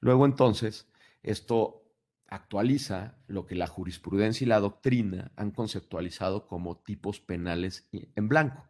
[0.00, 0.88] Luego entonces,
[1.22, 1.84] esto
[2.28, 8.66] actualiza lo que la jurisprudencia y la doctrina han conceptualizado como tipos penales en blanco.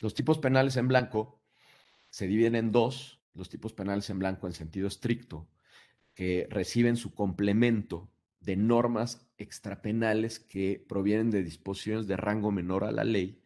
[0.00, 1.40] Los tipos penales en blanco
[2.10, 5.48] se dividen en dos, los tipos penales en blanco en sentido estricto,
[6.14, 8.08] que reciben su complemento
[8.40, 13.42] de normas extrapenales que provienen de disposiciones de rango menor a la ley,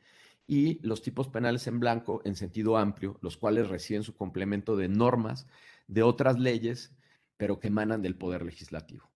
[0.46, 4.88] y los tipos penales en blanco en sentido amplio, los cuales reciben su complemento de
[4.88, 5.46] normas
[5.86, 6.94] de otras leyes,
[7.36, 9.10] pero que emanan del poder legislativo.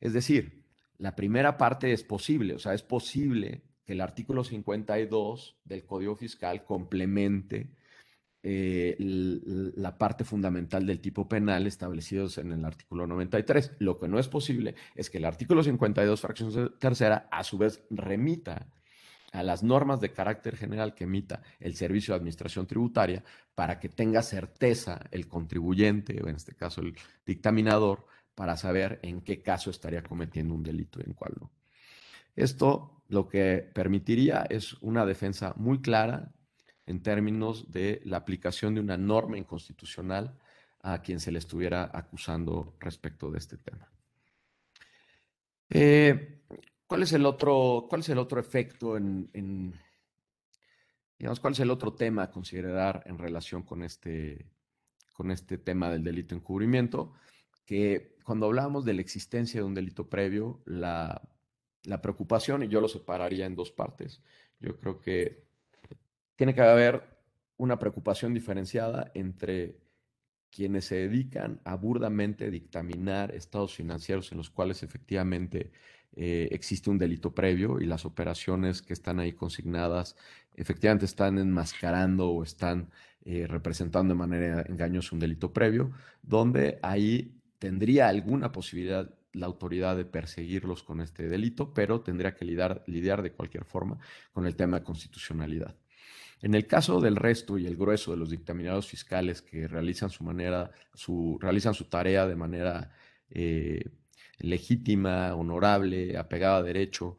[0.00, 0.64] Es decir,
[0.98, 6.14] la primera parte es posible, o sea, es posible que el artículo 52 del Código
[6.16, 7.70] Fiscal complemente
[8.42, 13.72] eh, la parte fundamental del tipo penal establecidos en el artículo 93.
[13.78, 17.82] Lo que no es posible es que el artículo 52, fracción tercera, a su vez
[17.90, 18.68] remita
[19.38, 23.22] a las normas de carácter general que emita el Servicio de Administración Tributaria
[23.54, 29.20] para que tenga certeza el contribuyente, o en este caso el dictaminador, para saber en
[29.20, 31.52] qué caso estaría cometiendo un delito y en cuál no.
[32.34, 36.32] Esto lo que permitiría es una defensa muy clara
[36.86, 40.36] en términos de la aplicación de una norma inconstitucional
[40.82, 43.88] a quien se le estuviera acusando respecto de este tema.
[45.70, 46.37] Eh,
[46.88, 49.78] ¿Cuál es el otro, cuál es el otro efecto en,
[51.18, 54.46] Digamos, ¿cuál es el otro tema a considerar en relación con este,
[55.12, 57.12] con este tema del delito encubrimiento?
[57.66, 61.20] Que cuando hablamos de la existencia de un delito previo, la,
[61.82, 64.22] la preocupación, y yo lo separaría en dos partes,
[64.58, 65.44] yo creo que
[66.36, 67.02] tiene que haber
[67.58, 69.76] una preocupación diferenciada entre
[70.50, 75.70] quienes se dedican a burdamente dictaminar estados financieros en los cuales efectivamente
[76.16, 80.16] eh, existe un delito previo y las operaciones que están ahí consignadas
[80.54, 82.90] efectivamente están enmascarando o están
[83.24, 85.92] eh, representando de manera engañosa un delito previo,
[86.22, 92.44] donde ahí tendría alguna posibilidad la autoridad de perseguirlos con este delito, pero tendría que
[92.44, 93.98] lidiar, lidiar de cualquier forma
[94.32, 95.76] con el tema de constitucionalidad.
[96.40, 100.24] En el caso del resto y el grueso de los dictaminados fiscales que realizan su
[100.24, 102.92] manera, su, realizan su tarea de manera
[103.30, 103.84] eh,
[104.38, 107.18] legítima, honorable, apegada a derecho,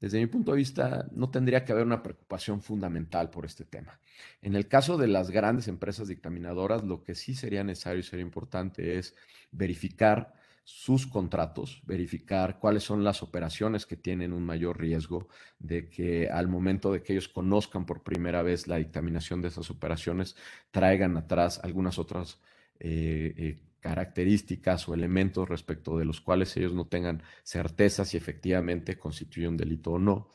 [0.00, 4.00] desde mi punto de vista, no tendría que haber una preocupación fundamental por este tema.
[4.42, 8.24] En el caso de las grandes empresas dictaminadoras, lo que sí sería necesario y sería
[8.24, 9.16] importante es
[9.50, 16.28] verificar sus contratos, verificar cuáles son las operaciones que tienen un mayor riesgo de que
[16.28, 20.36] al momento de que ellos conozcan por primera vez la dictaminación de esas operaciones,
[20.70, 22.38] traigan atrás algunas otras
[22.80, 28.98] eh, eh, características o elementos respecto de los cuales ellos no tengan certeza si efectivamente
[28.98, 30.28] constituye un delito o no.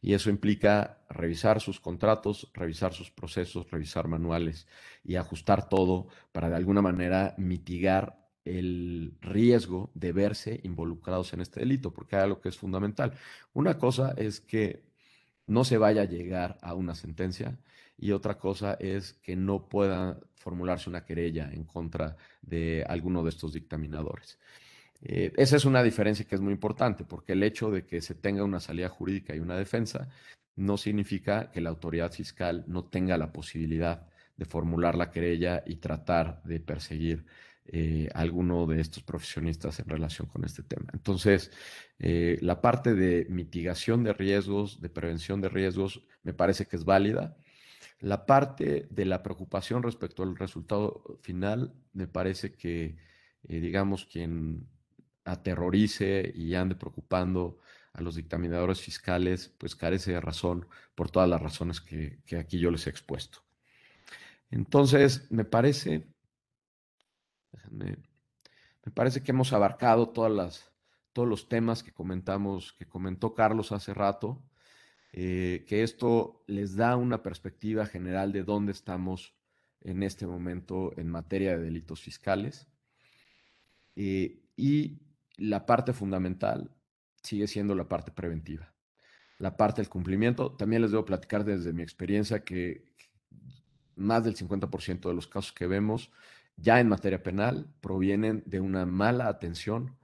[0.00, 4.68] Y eso implica revisar sus contratos, revisar sus procesos, revisar manuales
[5.02, 11.60] y ajustar todo para de alguna manera mitigar el riesgo de verse involucrados en este
[11.60, 13.14] delito, porque hay algo que es fundamental.
[13.52, 14.84] Una cosa es que
[15.46, 17.58] no se vaya a llegar a una sentencia
[17.98, 23.30] y otra cosa es que no pueda formularse una querella en contra de alguno de
[23.30, 24.38] estos dictaminadores.
[25.02, 28.14] Eh, esa es una diferencia que es muy importante, porque el hecho de que se
[28.14, 30.08] tenga una salida jurídica y una defensa
[30.56, 34.06] no significa que la autoridad fiscal no tenga la posibilidad
[34.36, 37.26] de formular la querella y tratar de perseguir
[37.68, 40.86] eh, alguno de estos profesionistas en relación con este tema.
[40.92, 41.50] Entonces,
[41.98, 46.84] eh, la parte de mitigación de riesgos, de prevención de riesgos, me parece que es
[46.84, 47.36] válida.
[47.98, 52.98] La parte de la preocupación respecto al resultado final, me parece que,
[53.48, 54.68] eh, digamos, quien
[55.24, 57.58] aterrorice y ande preocupando
[57.94, 62.60] a los dictaminadores fiscales, pues carece de razón por todas las razones que, que aquí
[62.60, 63.40] yo les he expuesto.
[64.50, 66.06] Entonces, me parece
[67.70, 67.96] me,
[68.94, 70.72] parece que hemos abarcado todas las,
[71.12, 74.42] todos los temas que comentamos, que comentó Carlos hace rato,
[75.12, 79.34] eh, que esto les da una perspectiva general de dónde estamos
[79.80, 82.66] en este momento en materia de delitos fiscales.
[83.94, 84.98] Eh, y
[85.36, 86.70] la parte fundamental
[87.22, 88.72] sigue siendo la parte preventiva,
[89.38, 90.52] la parte del cumplimiento.
[90.52, 92.84] También les debo platicar desde mi experiencia que
[93.96, 96.10] más del 50% de los casos que vemos
[96.56, 99.96] ya en materia penal provienen de una mala atención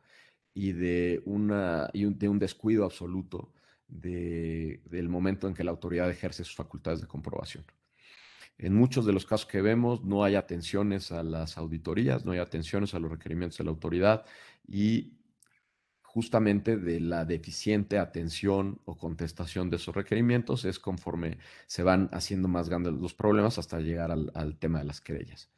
[0.54, 3.52] y de, una, y un, de un descuido absoluto
[3.88, 7.64] del momento en que la autoridad ejerce sus facultades de comprobación.
[8.58, 12.38] En muchos de los casos que vemos no hay atenciones a las auditorías, no hay
[12.38, 14.24] atenciones a los requerimientos de la autoridad
[14.66, 15.14] y
[16.02, 22.48] justamente de la deficiente atención o contestación de esos requerimientos es conforme se van haciendo
[22.48, 25.50] más grandes los problemas hasta llegar al, al tema de las querellas.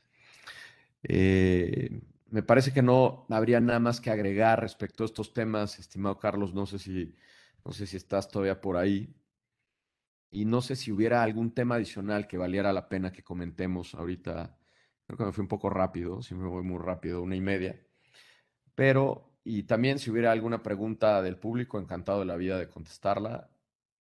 [1.05, 6.19] Eh, me parece que no habría nada más que agregar respecto a estos temas, estimado
[6.19, 6.55] Carlos.
[6.55, 7.15] No sé si,
[7.65, 9.15] no sé si estás todavía por ahí.
[10.31, 14.59] Y no sé si hubiera algún tema adicional que valiera la pena que comentemos ahorita.
[15.07, 17.81] Creo que me fui un poco rápido, si me voy muy rápido, una y media.
[18.75, 23.51] Pero, y también si hubiera alguna pregunta del público, encantado de la vida de contestarla.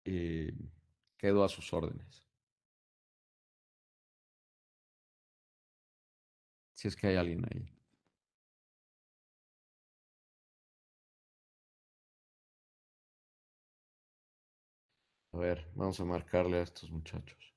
[0.05, 0.55] Eh,
[1.19, 2.22] quedo a sus órdenes.
[6.83, 7.73] Si es que hay alguien ahí.
[15.35, 17.53] A ver, vamos a marcarle a estos muchachos.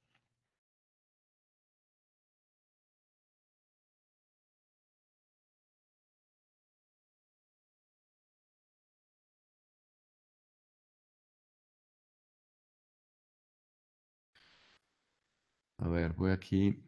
[15.78, 16.85] A ver, voy aquí.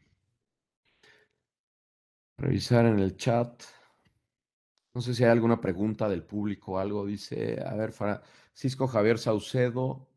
[2.43, 3.63] Revisar en el chat.
[4.93, 7.05] No sé si hay alguna pregunta del público algo.
[7.05, 10.09] Dice, a ver, Francisco Javier Saucedo,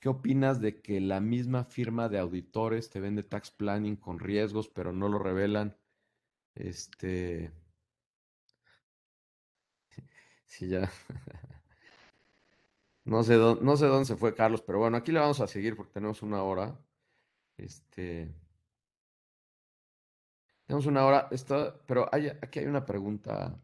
[0.00, 4.68] ¿qué opinas de que la misma firma de auditores te vende tax planning con riesgos,
[4.68, 5.76] pero no lo revelan?
[6.54, 7.52] Este.
[10.46, 10.90] Sí, ya.
[13.04, 15.46] No sé, dónde, no sé dónde se fue Carlos, pero bueno, aquí le vamos a
[15.46, 16.78] seguir porque tenemos una hora.
[17.58, 18.34] Este.
[20.68, 23.58] Tenemos una hora, esto, pero aquí hay una pregunta.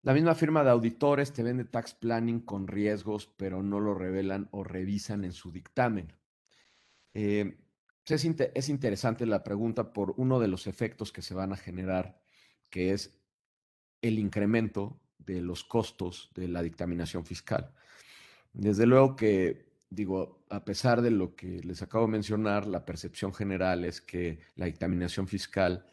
[0.00, 4.48] La misma firma de auditores te vende tax planning con riesgos, pero no lo revelan
[4.52, 6.14] o revisan en su dictamen.
[7.12, 7.58] Eh,
[8.06, 8.24] es,
[8.54, 12.22] es interesante la pregunta por uno de los efectos que se van a generar,
[12.70, 13.20] que es
[14.00, 17.70] el incremento de los costos de la dictaminación fiscal.
[18.54, 23.32] Desde luego que, digo, a pesar de lo que les acabo de mencionar, la percepción
[23.32, 25.86] general es que la dictaminación fiscal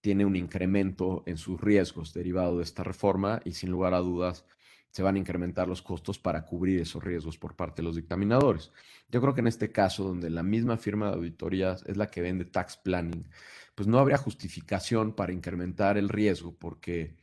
[0.00, 4.44] tiene un incremento en sus riesgos derivado de esta reforma y sin lugar a dudas
[4.90, 8.72] se van a incrementar los costos para cubrir esos riesgos por parte de los dictaminadores.
[9.10, 12.22] Yo creo que en este caso, donde la misma firma de auditorías es la que
[12.22, 13.28] vende tax planning,
[13.74, 17.16] pues no habría justificación para incrementar el riesgo porque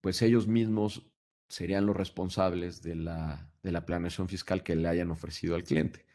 [0.00, 1.02] pues ellos mismos
[1.48, 6.06] serían los responsables de la, de la planeación fiscal que le hayan ofrecido al cliente.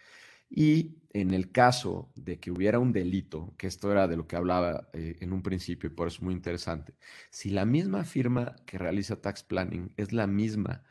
[0.49, 4.35] Y en el caso de que hubiera un delito, que esto era de lo que
[4.35, 6.95] hablaba eh, en un principio y por eso es muy interesante,
[7.29, 10.83] si la misma firma que realiza tax planning es la misma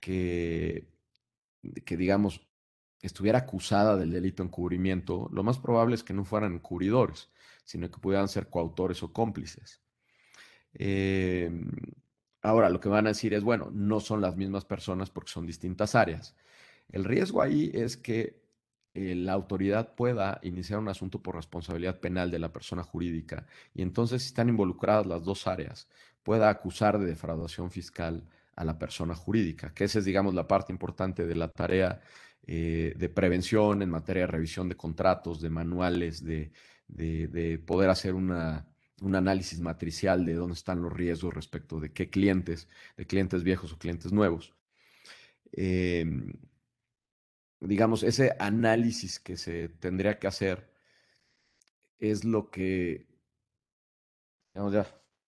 [0.00, 0.88] que,
[1.84, 2.46] que digamos,
[3.02, 7.30] estuviera acusada del delito encubrimiento, lo más probable es que no fueran encubridores,
[7.64, 9.82] sino que pudieran ser coautores o cómplices.
[10.74, 11.50] Eh,
[12.42, 15.46] ahora, lo que van a decir es, bueno, no son las mismas personas porque son
[15.46, 16.36] distintas áreas.
[16.90, 18.42] El riesgo ahí es que
[18.94, 23.80] eh, la autoridad pueda iniciar un asunto por responsabilidad penal de la persona jurídica y
[23.80, 25.88] entonces si están involucradas las dos áreas,
[26.22, 28.24] pueda acusar de defraudación fiscal
[28.54, 32.00] a la persona jurídica, que esa es, digamos, la parte importante de la tarea
[32.46, 36.52] eh, de prevención en materia de revisión de contratos, de manuales, de,
[37.66, 38.66] poder hacer una,
[39.02, 43.72] un análisis matricial de dónde están los riesgos respecto de qué clientes, de clientes viejos
[43.72, 44.54] o clientes nuevos.
[45.52, 46.32] Em,
[47.60, 50.72] digamos, ese análisis que se tendría que hacer
[51.98, 53.06] es lo que,
[54.54, 54.86] digamos ya,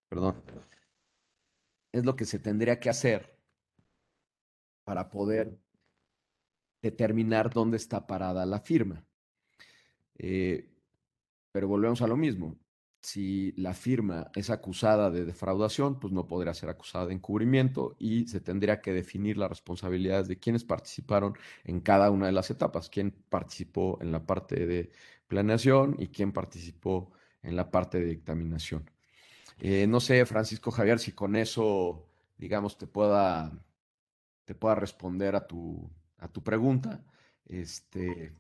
[0.08, 0.42] perdón,
[1.92, 3.38] es lo que se tendría que hacer
[4.84, 5.58] para poder
[6.82, 9.04] determinar dónde está parada la firma.
[10.16, 10.68] Eh,
[11.52, 12.58] pero volvemos a lo mismo
[13.04, 18.26] si la firma es acusada de defraudación, pues no podría ser acusada de encubrimiento y
[18.28, 22.88] se tendría que definir las responsabilidades de quienes participaron en cada una de las etapas,
[22.88, 24.90] quién participó en la parte de
[25.28, 28.90] planeación y quién participó en la parte de dictaminación.
[29.58, 33.52] Eh, no sé, Francisco Javier, si con eso, digamos, te pueda,
[34.46, 37.04] te pueda responder a tu, a tu pregunta.
[37.44, 38.32] Este,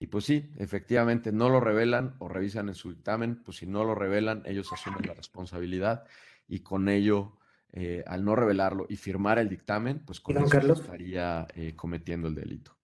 [0.00, 3.82] y pues sí, efectivamente no lo revelan o revisan en su dictamen, pues si no
[3.82, 6.04] lo revelan, ellos asumen la responsabilidad
[6.46, 7.38] y con ello,
[7.72, 12.36] eh, al no revelarlo y firmar el dictamen, pues con eso estaría eh, cometiendo el
[12.36, 12.78] delito.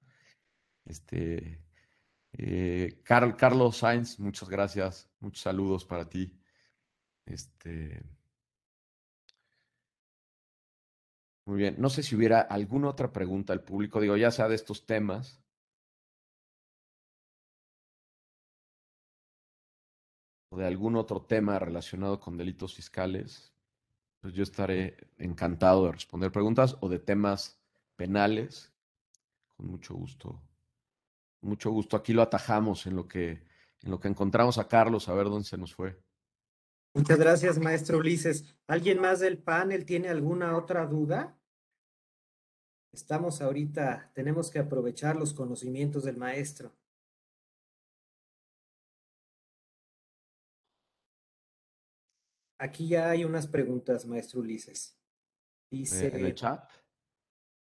[0.85, 1.63] Este,
[2.33, 6.37] eh, Carlos Sainz, muchas gracias, muchos saludos para ti.
[7.25, 8.03] Este,
[11.47, 14.57] muy bien, no sé si hubiera alguna otra pregunta al público, digo, ya sea de
[14.57, 15.44] estos temas
[20.57, 23.53] de algún otro tema relacionado con delitos fiscales,
[24.21, 27.61] pues yo estaré encantado de responder preguntas o de temas
[27.97, 28.73] penales,
[29.57, 30.41] con mucho gusto.
[31.41, 31.97] Mucho gusto.
[31.97, 33.43] Aquí lo atajamos en lo que,
[33.83, 36.01] en lo que encontramos a Carlos, a ver dónde se nos fue.
[36.95, 38.57] Muchas gracias, maestro Ulises.
[38.67, 41.37] ¿Alguien más del panel tiene alguna otra duda?
[42.93, 46.73] Estamos ahorita, tenemos que aprovechar los conocimientos del maestro.
[52.59, 54.99] Aquí ya hay unas preguntas, maestro Ulises.
[55.71, 56.71] Dice, ¿En el chat?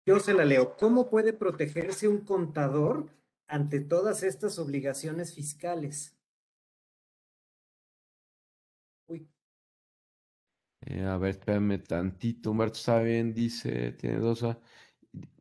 [0.05, 0.77] Yo se la leo.
[0.77, 3.11] ¿Cómo puede protegerse un contador
[3.47, 6.17] ante todas estas obligaciones fiscales?
[9.07, 9.29] Uy.
[10.85, 12.51] Eh, a ver, espérame tantito.
[12.51, 14.45] Humberto está bien, dice, tiene dos.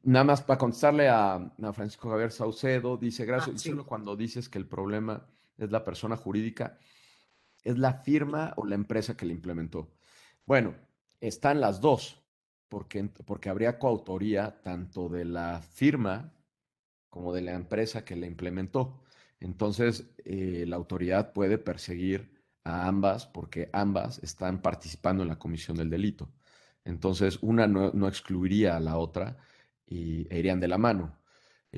[0.02, 4.58] Nada más para contestarle a, Francisco Javier Saucedo, dice, gracias, ah, solo cuando dices que
[4.58, 5.28] el problema
[5.58, 6.78] es la persona jurídica,
[7.66, 9.90] ¿Es la firma o la empresa que la implementó?
[10.46, 10.76] Bueno,
[11.20, 12.22] están las dos,
[12.68, 16.32] porque, porque habría coautoría tanto de la firma
[17.10, 19.02] como de la empresa que la implementó.
[19.40, 25.76] Entonces, eh, la autoridad puede perseguir a ambas porque ambas están participando en la comisión
[25.76, 26.30] del delito.
[26.84, 29.38] Entonces, una no, excluiría a la otra
[29.86, 31.18] y, e irían de la mano.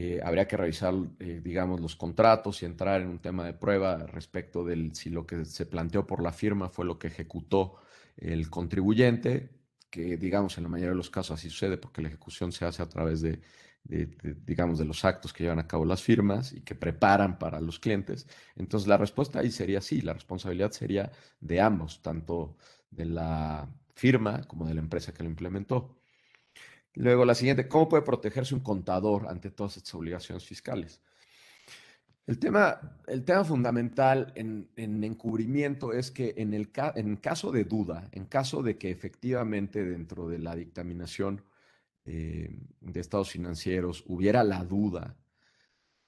[0.01, 3.96] Eh, habría que revisar, eh, digamos, los contratos y entrar en un tema de prueba
[4.07, 7.74] respecto de si lo que se planteó por la firma fue lo que ejecutó
[8.16, 9.51] el contribuyente,
[9.90, 12.80] que digamos en la mayoría de los casos así sucede porque la ejecución se hace
[12.80, 13.40] a través de
[13.82, 17.78] digamos, de los actos que llevan a cabo las firmas y que preparan para los
[17.80, 18.26] clientes.
[18.57, 22.57] Entonces, la respuesta ahí sería sí, la responsabilidad sería de ambos, tanto
[22.90, 25.97] de la firma como de la empresa que lo implementó.
[26.99, 31.01] Luego, la siguiente, ¿cómo puede protegerse un contador ante todas estas obligaciones fiscales?
[32.26, 34.68] El tema, el tema fundamental en,
[35.05, 40.28] encubrimiento es que en el en caso de duda, en caso de que efectivamente dentro
[40.28, 41.44] de la dictaminación
[42.05, 45.16] eh, de estados financieros hubiera la duda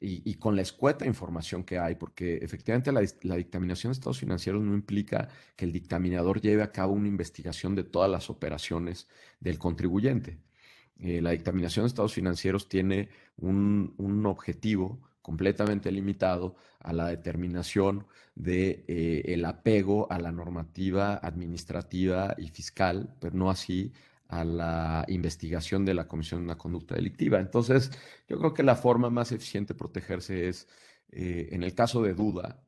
[0.00, 4.74] y, con la escueta información que hay, porque efectivamente la, dictaminación de estados financieros no
[4.74, 10.49] implica que el dictaminador lleve a cabo una investigación de todas las operaciones del contribuyente.
[10.98, 18.06] Eh, la dictaminación de estados financieros tiene un, un objetivo completamente limitado a la determinación
[18.34, 23.92] de eh, el apego a la normativa administrativa y fiscal, pero no así
[24.28, 27.40] a la investigación de la comisión de una conducta delictiva.
[27.40, 27.90] Entonces,
[28.28, 30.68] yo creo que la forma más eficiente de protegerse es,
[31.10, 32.62] eh, en el caso de duda,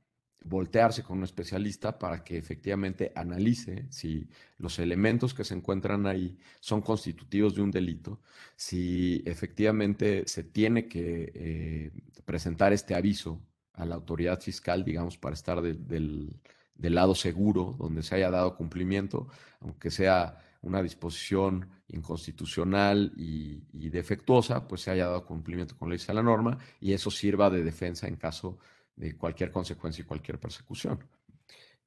[0.44, 4.28] voltearse con un especialista para que efectivamente analice si
[4.58, 8.20] los elementos que se encuentran ahí son constitutivos de un delito,
[8.56, 11.90] si efectivamente se tiene que eh,
[12.24, 13.40] presentar este aviso
[13.74, 16.40] a la autoridad fiscal, digamos, para estar del,
[16.74, 19.28] del lado seguro, donde se haya dado cumplimiento,
[19.60, 26.14] aunque sea una disposición inconstitucional y, defectuosa, pues se haya dado cumplimiento con ley de
[26.14, 28.58] la norma y eso sirva de defensa en caso
[28.96, 30.98] de cualquier consecuencia y cualquier persecución.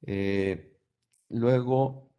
[0.01, 0.77] Eh,
[1.29, 2.09] luego,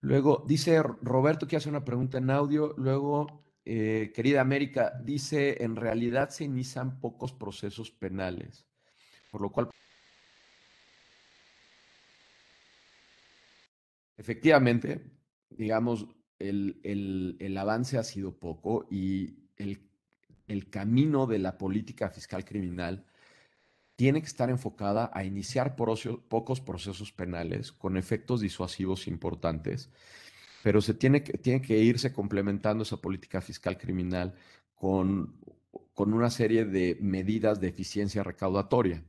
[0.00, 2.74] luego dice Roberto que hace una pregunta en audio.
[2.76, 8.66] Luego, eh, querida América, dice, en realidad se inician pocos procesos penales,
[9.30, 9.68] por lo cual
[14.22, 15.10] Efectivamente,
[15.50, 16.06] digamos,
[16.38, 23.04] el, avance ha sido poco y el, camino de la política fiscal criminal
[23.96, 29.90] tiene que estar enfocada a iniciar pocos procesos penales con efectos disuasivos importantes,
[30.62, 34.34] pero se tiene que, irse complementando esa política fiscal criminal
[34.74, 35.34] con
[35.94, 39.04] una serie de medidas de eficiencia recaudatoria.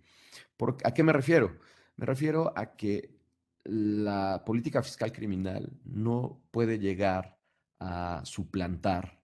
[0.84, 1.58] ¿A qué me refiero?
[1.96, 3.16] Me refiero a que
[3.64, 7.38] la política fiscal criminal no puede llegar
[7.80, 9.23] a suplantar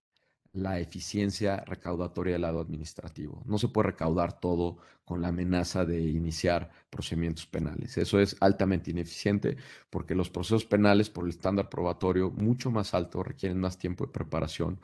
[0.54, 3.44] la eficiencia recaudatoria del lado administrativo.
[3.46, 7.98] No se puede recaudar todo con la amenaza de iniciar procedimientos penales.
[7.98, 9.58] Eso es altamente ineficiente
[9.90, 14.12] porque los procesos penales, por el estándar probatorio mucho más alto, requieren más tiempo de
[14.12, 14.80] preparación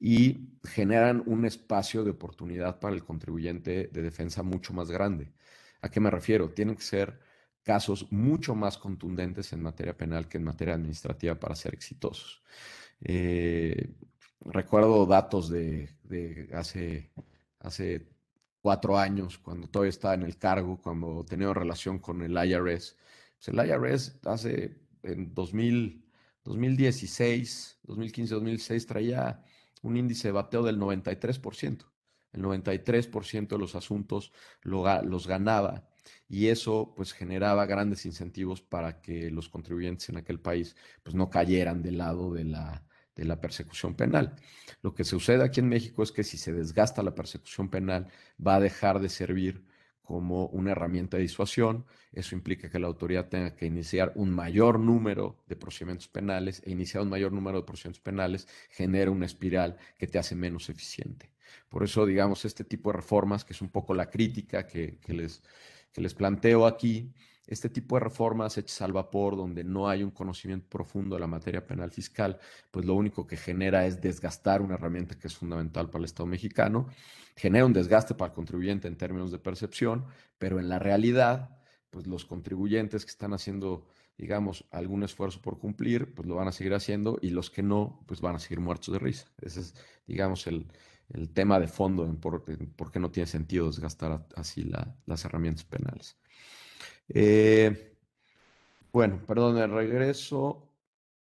[0.00, 5.32] y generan un espacio de oportunidad para el contribuyente de defensa mucho más grande.
[5.80, 6.50] ¿A qué me refiero?
[6.50, 7.20] Tienen que ser
[7.62, 12.42] casos mucho más contundentes en materia penal que en materia administrativa para ser exitosos.
[13.00, 13.94] Eh,
[14.48, 15.88] recuerdo datos de,
[16.52, 17.10] hace,
[17.60, 18.08] hace
[18.60, 22.96] cuatro años, cuando todavía estaba en el cargo, cuando tenía relación con el IRS.
[23.36, 26.04] Pues el IRS hace, en 2000,
[26.44, 29.44] 2016, 2015, 2016, traía
[29.82, 31.84] un índice de bateo del 93%.
[32.32, 34.32] El 93% de los asuntos
[34.62, 35.88] los ganaba
[36.28, 41.30] y eso pues generaba grandes incentivos para que los contribuyentes en aquel país pues no
[41.30, 42.84] cayeran del lado de la,
[43.16, 44.36] de la persecución penal.
[44.82, 48.06] Lo que sucede aquí en México es que si se desgasta la persecución penal
[48.44, 49.64] va a dejar de servir
[50.06, 51.84] como una herramienta de disuasión.
[52.12, 56.70] Eso implica que la autoridad tenga que iniciar un mayor número de procedimientos penales e
[56.70, 61.32] iniciar un mayor número de procedimientos penales genera una espiral que te hace menos eficiente.
[61.68, 65.12] Por eso, digamos, este tipo de reformas, que es un poco la crítica que, que
[65.12, 65.42] les,
[65.92, 67.12] que les planteo aquí,
[67.46, 71.26] este tipo de reformas hechas al vapor, donde no hay un conocimiento profundo de la
[71.26, 72.38] materia penal fiscal,
[72.70, 76.26] pues lo único que genera es desgastar una herramienta que es fundamental para el Estado
[76.26, 76.88] mexicano,
[77.36, 80.06] genera un desgaste para el contribuyente en términos de percepción,
[80.38, 81.58] pero en la realidad,
[81.90, 83.86] pues los contribuyentes que están haciendo,
[84.18, 88.02] digamos, algún esfuerzo por cumplir, pues lo van a seguir haciendo y los que no,
[88.06, 89.30] pues van a seguir muertos de risa.
[89.40, 89.74] Ese es,
[90.06, 90.66] digamos, el,
[91.10, 94.68] el tema de fondo en por, qué no tiene sentido desgastar así
[95.06, 96.16] las herramientas penales.
[97.08, 97.96] Eh,
[98.92, 100.68] bueno, perdón el regreso.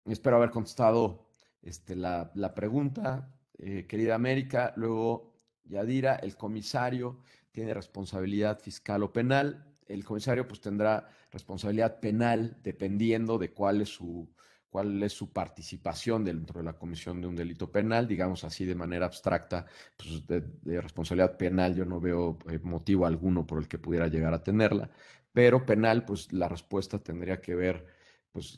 [0.06, 1.26] Espero haber contestado
[1.62, 4.74] este, la, pregunta, eh, querida América.
[4.76, 5.34] Luego,
[5.66, 7.20] Yadira, el comisario
[7.52, 9.66] tiene responsabilidad fiscal o penal.
[9.88, 14.30] El comisario pues tendrá responsabilidad penal dependiendo de cuál es su,
[14.70, 18.76] cuál es su participación dentro de la comisión de un delito penal, digamos así de
[18.76, 19.66] manera abstracta,
[19.96, 24.34] pues de, responsabilidad penal yo no veo eh, motivo alguno por el que pudiera llegar
[24.34, 24.90] a tenerla,
[25.36, 27.86] pero penal, pues la respuesta tendría que ver,
[28.32, 28.58] pues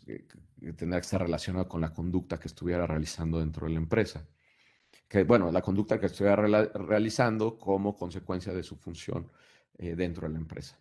[0.78, 4.28] tendría que estar relacionada con la conducta que estuviera realizando dentro de la empresa.
[5.08, 9.32] que, bueno, la conducta que estuviera realizando como consecuencia de su función
[9.80, 10.80] eh, dentro de la empresa.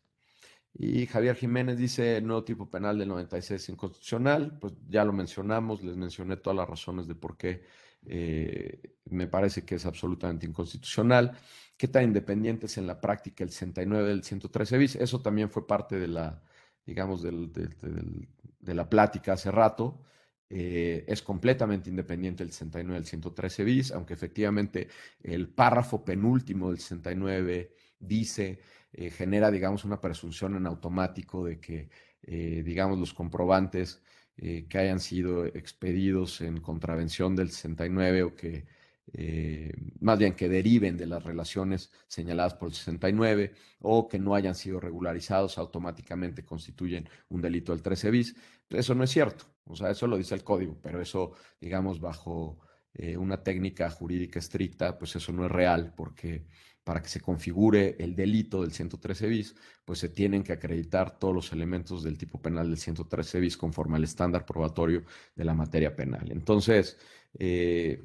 [0.75, 5.15] Y Javier Jiménez dice, el nuevo tipo penal del 96 es inconstitucional, pues ya lo
[5.15, 7.63] mencionamos, les mencioné todas las razones de por qué
[8.07, 11.39] eh, me parece que es absolutamente inconstitucional.
[11.77, 14.97] ¿Qué tan independiente es en la práctica el 69 del 113 bis?
[14.97, 16.43] Eso también fue parte de la,
[16.85, 20.03] digamos, de la plática hace rato.
[20.49, 24.89] Eh, es completamente independiente el 69 del 113 bis, aunque efectivamente
[25.23, 28.61] el párrafo penúltimo del 69 dice,
[28.93, 31.91] eh, genera, digamos, una presunción en automático de que,
[32.23, 34.03] digamos, los comprobantes
[34.37, 38.67] que hayan sido expedidos en contravención del 69 o que
[39.13, 44.35] eh, más bien que deriven de las relaciones señaladas por el 69 o que no
[44.35, 48.37] hayan sido regularizados automáticamente constituyen un delito del 13 bis.
[48.69, 52.59] Eso no es cierto, o sea, eso lo dice el código, pero eso, digamos, bajo
[52.95, 56.47] eh, una técnica jurídica estricta, pues eso no es real, porque
[56.87, 61.35] para que se configure el delito del 113 bis, pues se tienen que acreditar todos
[61.35, 65.03] los elementos del tipo penal del 113 bis conforme al estándar probatorio
[65.35, 66.31] de la materia penal.
[66.31, 66.97] Entonces,
[67.41, 68.05] eh,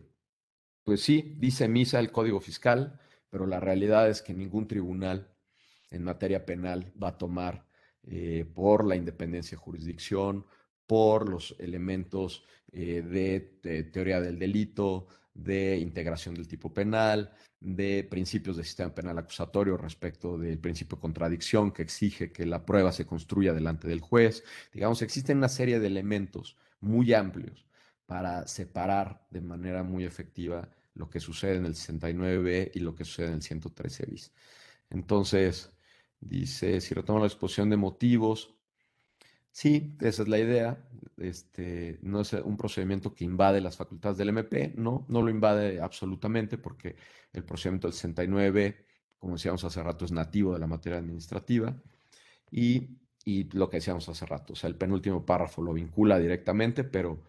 [0.83, 5.31] pues sí, dice misa el Código Fiscal, pero la realidad es que ningún tribunal
[5.91, 7.67] en materia penal va a tomar
[8.01, 10.47] eh, por la independencia de jurisdicción,
[10.87, 17.31] por los elementos eh, de, teoría del delito, de integración del tipo penal,
[17.61, 22.65] de principios del sistema penal acusatorio respecto del principio de contradicción que exige que la
[22.65, 24.43] prueba se construya delante del juez.
[24.73, 27.67] Digamos, existen una serie de elementos muy amplios
[28.07, 33.05] para separar de manera muy efectiva lo que sucede en el 69 y lo que
[33.05, 34.33] sucede en el 113 bis.
[34.89, 35.71] Entonces,
[36.19, 38.55] dice, si retomo la exposición de motivos,
[39.51, 40.87] sí, esa es la idea.
[41.17, 45.79] Este, no es un procedimiento que invade las facultades del MP, no, no lo invade
[45.79, 46.95] absolutamente porque
[47.33, 48.85] el procedimiento del 69,
[49.19, 51.75] como decíamos hace rato, es nativo de la materia administrativa
[52.51, 56.83] y, y lo que decíamos hace rato, o sea, el penúltimo párrafo lo vincula directamente,
[56.83, 57.21] pero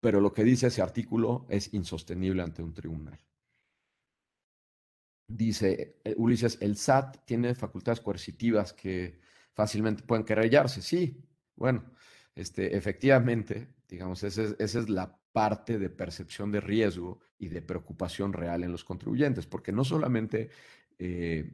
[0.00, 3.18] pero lo que dice ese artículo es insostenible ante un tribunal.
[5.26, 9.18] Dice eh, Ulises, el SAT tiene facultades coercitivas que
[9.58, 10.80] fácilmente pueden querellarse.
[10.80, 11.20] Sí,
[11.56, 11.82] bueno,
[12.36, 18.62] este, efectivamente, digamos, esa es, la parte de percepción de riesgo y de preocupación real
[18.62, 20.50] en los contribuyentes, porque no solamente
[20.96, 21.50] eh,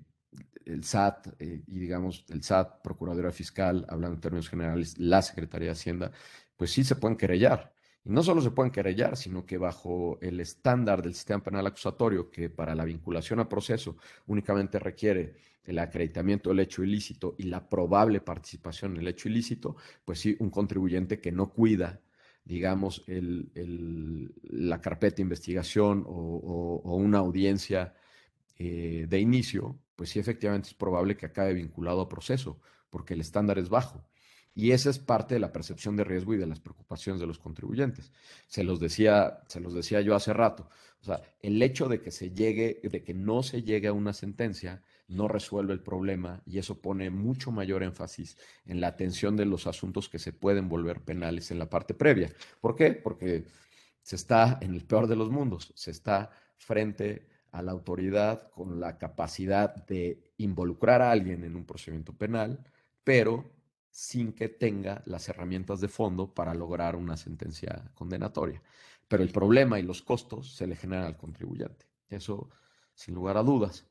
[0.66, 5.68] el SAT eh, y digamos el SAT, Procuraduría Fiscal, hablando en términos generales, la Secretaría
[5.68, 6.12] de Hacienda,
[6.58, 7.73] pues sí se pueden querellar.
[8.04, 12.30] Y no solo se pueden querellar, sino que bajo el estándar del sistema penal acusatorio,
[12.30, 13.96] que para la vinculación a proceso
[14.26, 19.76] únicamente requiere el acreditamiento del hecho ilícito y la probable participación en el hecho ilícito,
[20.04, 22.02] pues sí, un contribuyente que no cuida,
[22.44, 27.94] digamos, la carpeta de investigación o, una audiencia
[28.58, 33.22] eh, de inicio, pues sí, efectivamente es probable que acabe vinculado a proceso, porque el
[33.22, 34.04] estándar es bajo.
[34.54, 37.38] Y esa es parte de la percepción de riesgo y de las preocupaciones de los
[37.38, 38.12] contribuyentes.
[38.46, 40.68] Se los decía, se los decía yo hace rato.
[41.00, 44.12] O sea, el hecho de que se llegue, de que no se llegue a una
[44.12, 49.44] sentencia, no resuelve el problema y eso pone mucho mayor énfasis en la atención de
[49.44, 52.32] los asuntos que se pueden volver penales en la parte previa.
[52.60, 52.92] ¿Por qué?
[52.92, 53.44] Porque
[54.02, 58.80] se está en el peor de los mundos, se está frente a la autoridad con
[58.80, 62.64] la capacidad de involucrar a alguien en un procedimiento penal,
[63.04, 63.53] pero
[63.94, 68.60] sin que tenga las herramientas de fondo para lograr una sentencia condenatoria.
[69.06, 71.86] Pero el problema y los costos se le generan al contribuyente.
[72.10, 72.50] Eso
[72.92, 73.86] sin lugar a dudas.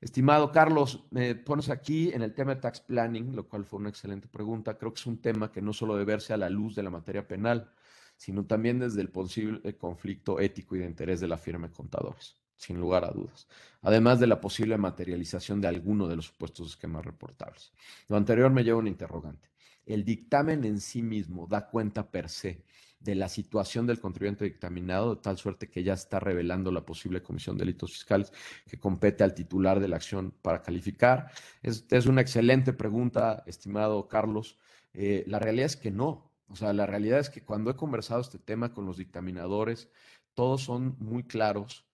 [0.00, 3.90] Estimado Carlos, me pones aquí en el tema de tax planning, lo cual fue una
[3.90, 4.76] excelente pregunta.
[4.76, 6.90] Creo que es un tema que no solo debe verse a la luz de la
[6.90, 7.72] materia penal,
[8.16, 12.41] sino también desde el posible conflicto ético y de interés de la firma de contadores
[12.62, 13.48] sin lugar a dudas,
[13.82, 17.72] además de la posible materialización de alguno de los supuestos esquemas reportables.
[18.08, 19.50] Lo anterior me lleva a un interrogante.
[19.84, 22.62] ¿El dictamen en sí mismo da cuenta per se
[23.00, 27.20] de la situación del contribuyente dictaminado, de tal suerte que ya está revelando la posible
[27.20, 28.32] comisión de delitos fiscales
[28.70, 31.32] que compete al titular de la acción para calificar?
[31.62, 34.56] Es, es una excelente pregunta, estimado Carlos.
[34.94, 36.30] Eh, la realidad es que no.
[36.46, 39.88] O sea, la realidad es que cuando he conversado este tema con los dictaminadores,
[40.34, 41.84] todos son muy claros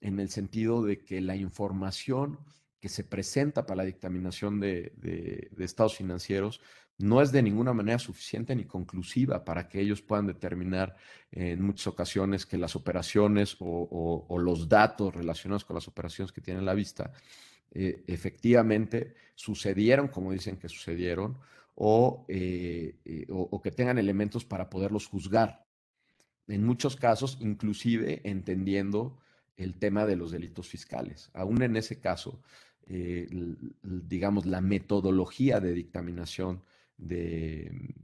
[0.00, 2.38] en el sentido de que la información
[2.80, 6.60] que se presenta para la dictaminación de, estados financieros
[6.98, 10.96] no es de ninguna manera suficiente ni conclusiva para que ellos puedan determinar
[11.30, 16.64] en muchas ocasiones que las operaciones o, los datos relacionados con las operaciones que tienen
[16.64, 17.12] la vista
[17.70, 21.38] eh, efectivamente sucedieron como dicen que sucedieron
[21.74, 25.64] o, eh, eh, o que tengan elementos para poderlos juzgar.
[26.48, 29.18] en muchos casos, inclusive entendiendo
[29.58, 31.30] el tema de los delitos fiscales.
[31.34, 32.40] Aún en ese caso,
[32.86, 33.28] eh,
[33.82, 36.62] digamos, la metodología de dictaminación
[36.96, 37.94] de,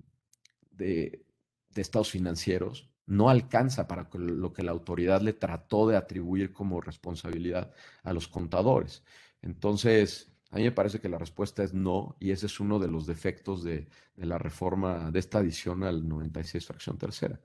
[1.75, 7.73] estados financieros no alcanza para lo que la autoridad le trató de atribuir como responsabilidad
[8.03, 9.05] a los contadores.
[9.43, 12.89] Entonces, a mí me parece que la respuesta es no, y ese es uno de
[12.89, 17.41] los defectos de, de la reforma de esta adición al 96 fracción tercera.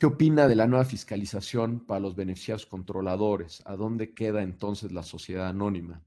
[0.00, 3.62] ¿Qué opina de la nueva fiscalización para los beneficiarios controladores?
[3.66, 6.02] ¿A dónde queda entonces la sociedad anónima?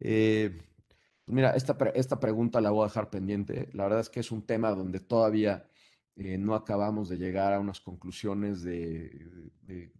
[0.00, 0.56] Eh,
[1.22, 3.68] pues mira, esta, esta, pregunta la voy a dejar pendiente.
[3.74, 5.68] La verdad es que es un tema donde todavía
[6.16, 9.92] eh, no acabamos de llegar a unas conclusiones de,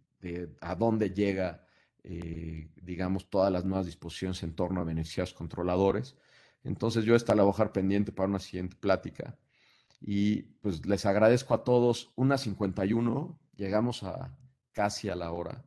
[0.59, 1.67] a dónde llega,
[2.03, 6.17] eh, digamos, todas las nuevas disposiciones en torno a beneficiarios controladores.
[6.63, 9.37] Entonces yo esta la voy a dejar pendiente para una siguiente plática.
[10.05, 12.11] Y pues les agradezco a todos.
[12.15, 14.37] Una 51, llegamos a
[14.73, 15.63] casi a la hora.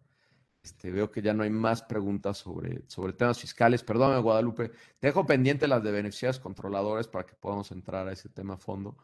[0.62, 3.82] Este, veo que ya no hay más preguntas sobre, sobre temas fiscales.
[3.82, 4.72] Perdóname, Guadalupe.
[5.01, 8.99] dejo pendiente las de beneficiarios controladores para que podamos entrar a ese tema a fondo.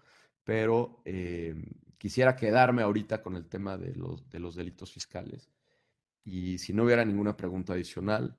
[0.45, 1.55] Pero eh,
[1.97, 5.49] quisiera quedarme ahorita con el tema de los, de los delitos fiscales.
[6.25, 8.37] Y si no hubiera ninguna pregunta adicional,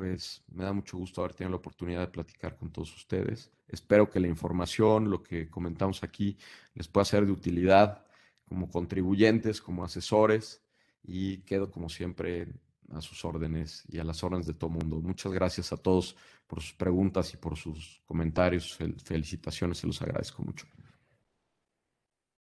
[0.00, 3.50] pues me da mucho gusto haber tenido la oportunidad de platicar con todos ustedes.
[3.68, 6.38] Espero que la información, lo que comentamos aquí,
[6.72, 8.06] les pueda ser de utilidad
[8.46, 10.62] como contribuyentes, como asesores
[11.02, 12.48] y quedo como siempre
[12.94, 14.96] a sus órdenes y a las órdenes de todo mundo.
[15.02, 18.74] Muchas gracias a todos por sus preguntas y por sus comentarios.
[19.04, 20.66] Felicitaciones, se los agradezco mucho.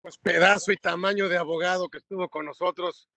[0.02, 3.08] Pues pedazo y tamaño de abogado que estuvo con nosotros.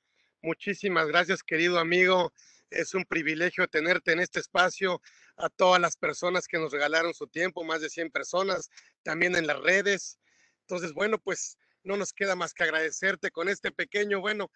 [0.43, 2.31] Muchísimas gracias, querido amigo.
[2.69, 5.01] Es un privilegio tenerte en este espacio,
[5.37, 8.69] a todas las personas que nos regalaron su tiempo, más de 100 personas,
[9.03, 10.19] también en las redes.
[10.61, 14.51] Entonces, bueno, pues no nos queda más que agradecerte con este pequeño, bueno,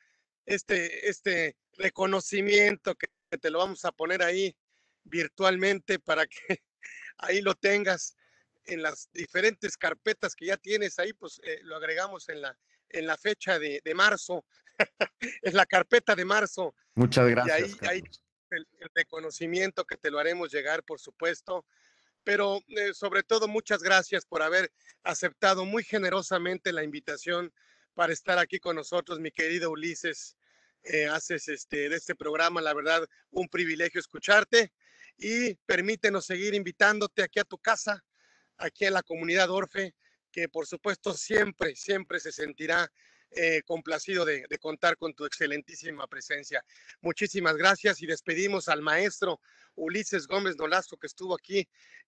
[0.45, 3.07] este, este reconocimiento que
[3.37, 4.55] te lo vamos a poner ahí
[5.03, 6.37] virtualmente para que
[7.17, 8.15] ahí lo tengas
[8.65, 12.57] en las diferentes carpetas que ya tienes ahí, pues eh, lo agregamos en la,
[12.89, 14.45] en la fecha de, de marzo
[15.41, 16.75] es la carpeta de marzo.
[16.95, 17.77] Muchas gracias.
[17.81, 18.03] Y ahí, hay
[18.51, 21.65] el, reconocimiento que te lo haremos llegar, por supuesto.
[22.23, 24.71] Pero eh, sobre todo, muchas gracias por haber
[25.03, 27.53] aceptado muy generosamente la invitación
[27.93, 30.37] para estar aquí con nosotros, mi querido Ulises.
[30.85, 34.73] Eh, haces este, de este programa, la verdad, un privilegio escucharte
[35.17, 38.03] y permítenos seguir invitándote aquí a tu casa,
[38.57, 39.95] aquí en la comunidad Orfe,
[40.29, 42.91] que por supuesto siempre, siempre se sentirá
[43.35, 46.63] eh, complacido de, contar con tu excelentísima presencia.
[47.01, 49.39] Muchísimas gracias y despedimos al maestro
[49.75, 51.67] Ulises Gómez Nolasco que estuvo aquí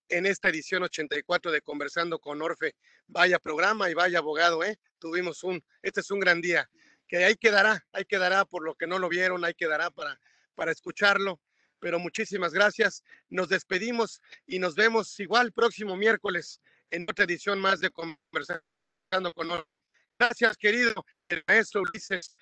[0.09, 2.75] en esta edición 84 de Conversando con Orfe.
[3.07, 4.77] Vaya programa y vaya abogado, ¿eh?
[4.99, 6.69] Tuvimos un, este es un gran día,
[7.07, 10.19] que ahí quedará, ahí quedará por lo que no lo vieron, ahí quedará para,
[10.53, 11.39] para escucharlo.
[11.79, 13.03] Pero muchísimas gracias.
[13.29, 19.51] Nos despedimos y nos vemos igual próximo miércoles en otra edición más de Conversando con
[19.51, 19.74] Orfe.
[20.19, 20.93] Gracias, querido.
[21.29, 22.35] El maestro Ulises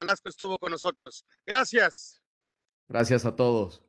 [0.00, 1.24] Velasco estuvo con nosotros.
[1.44, 2.20] Gracias.
[2.88, 3.85] Gracias a todos.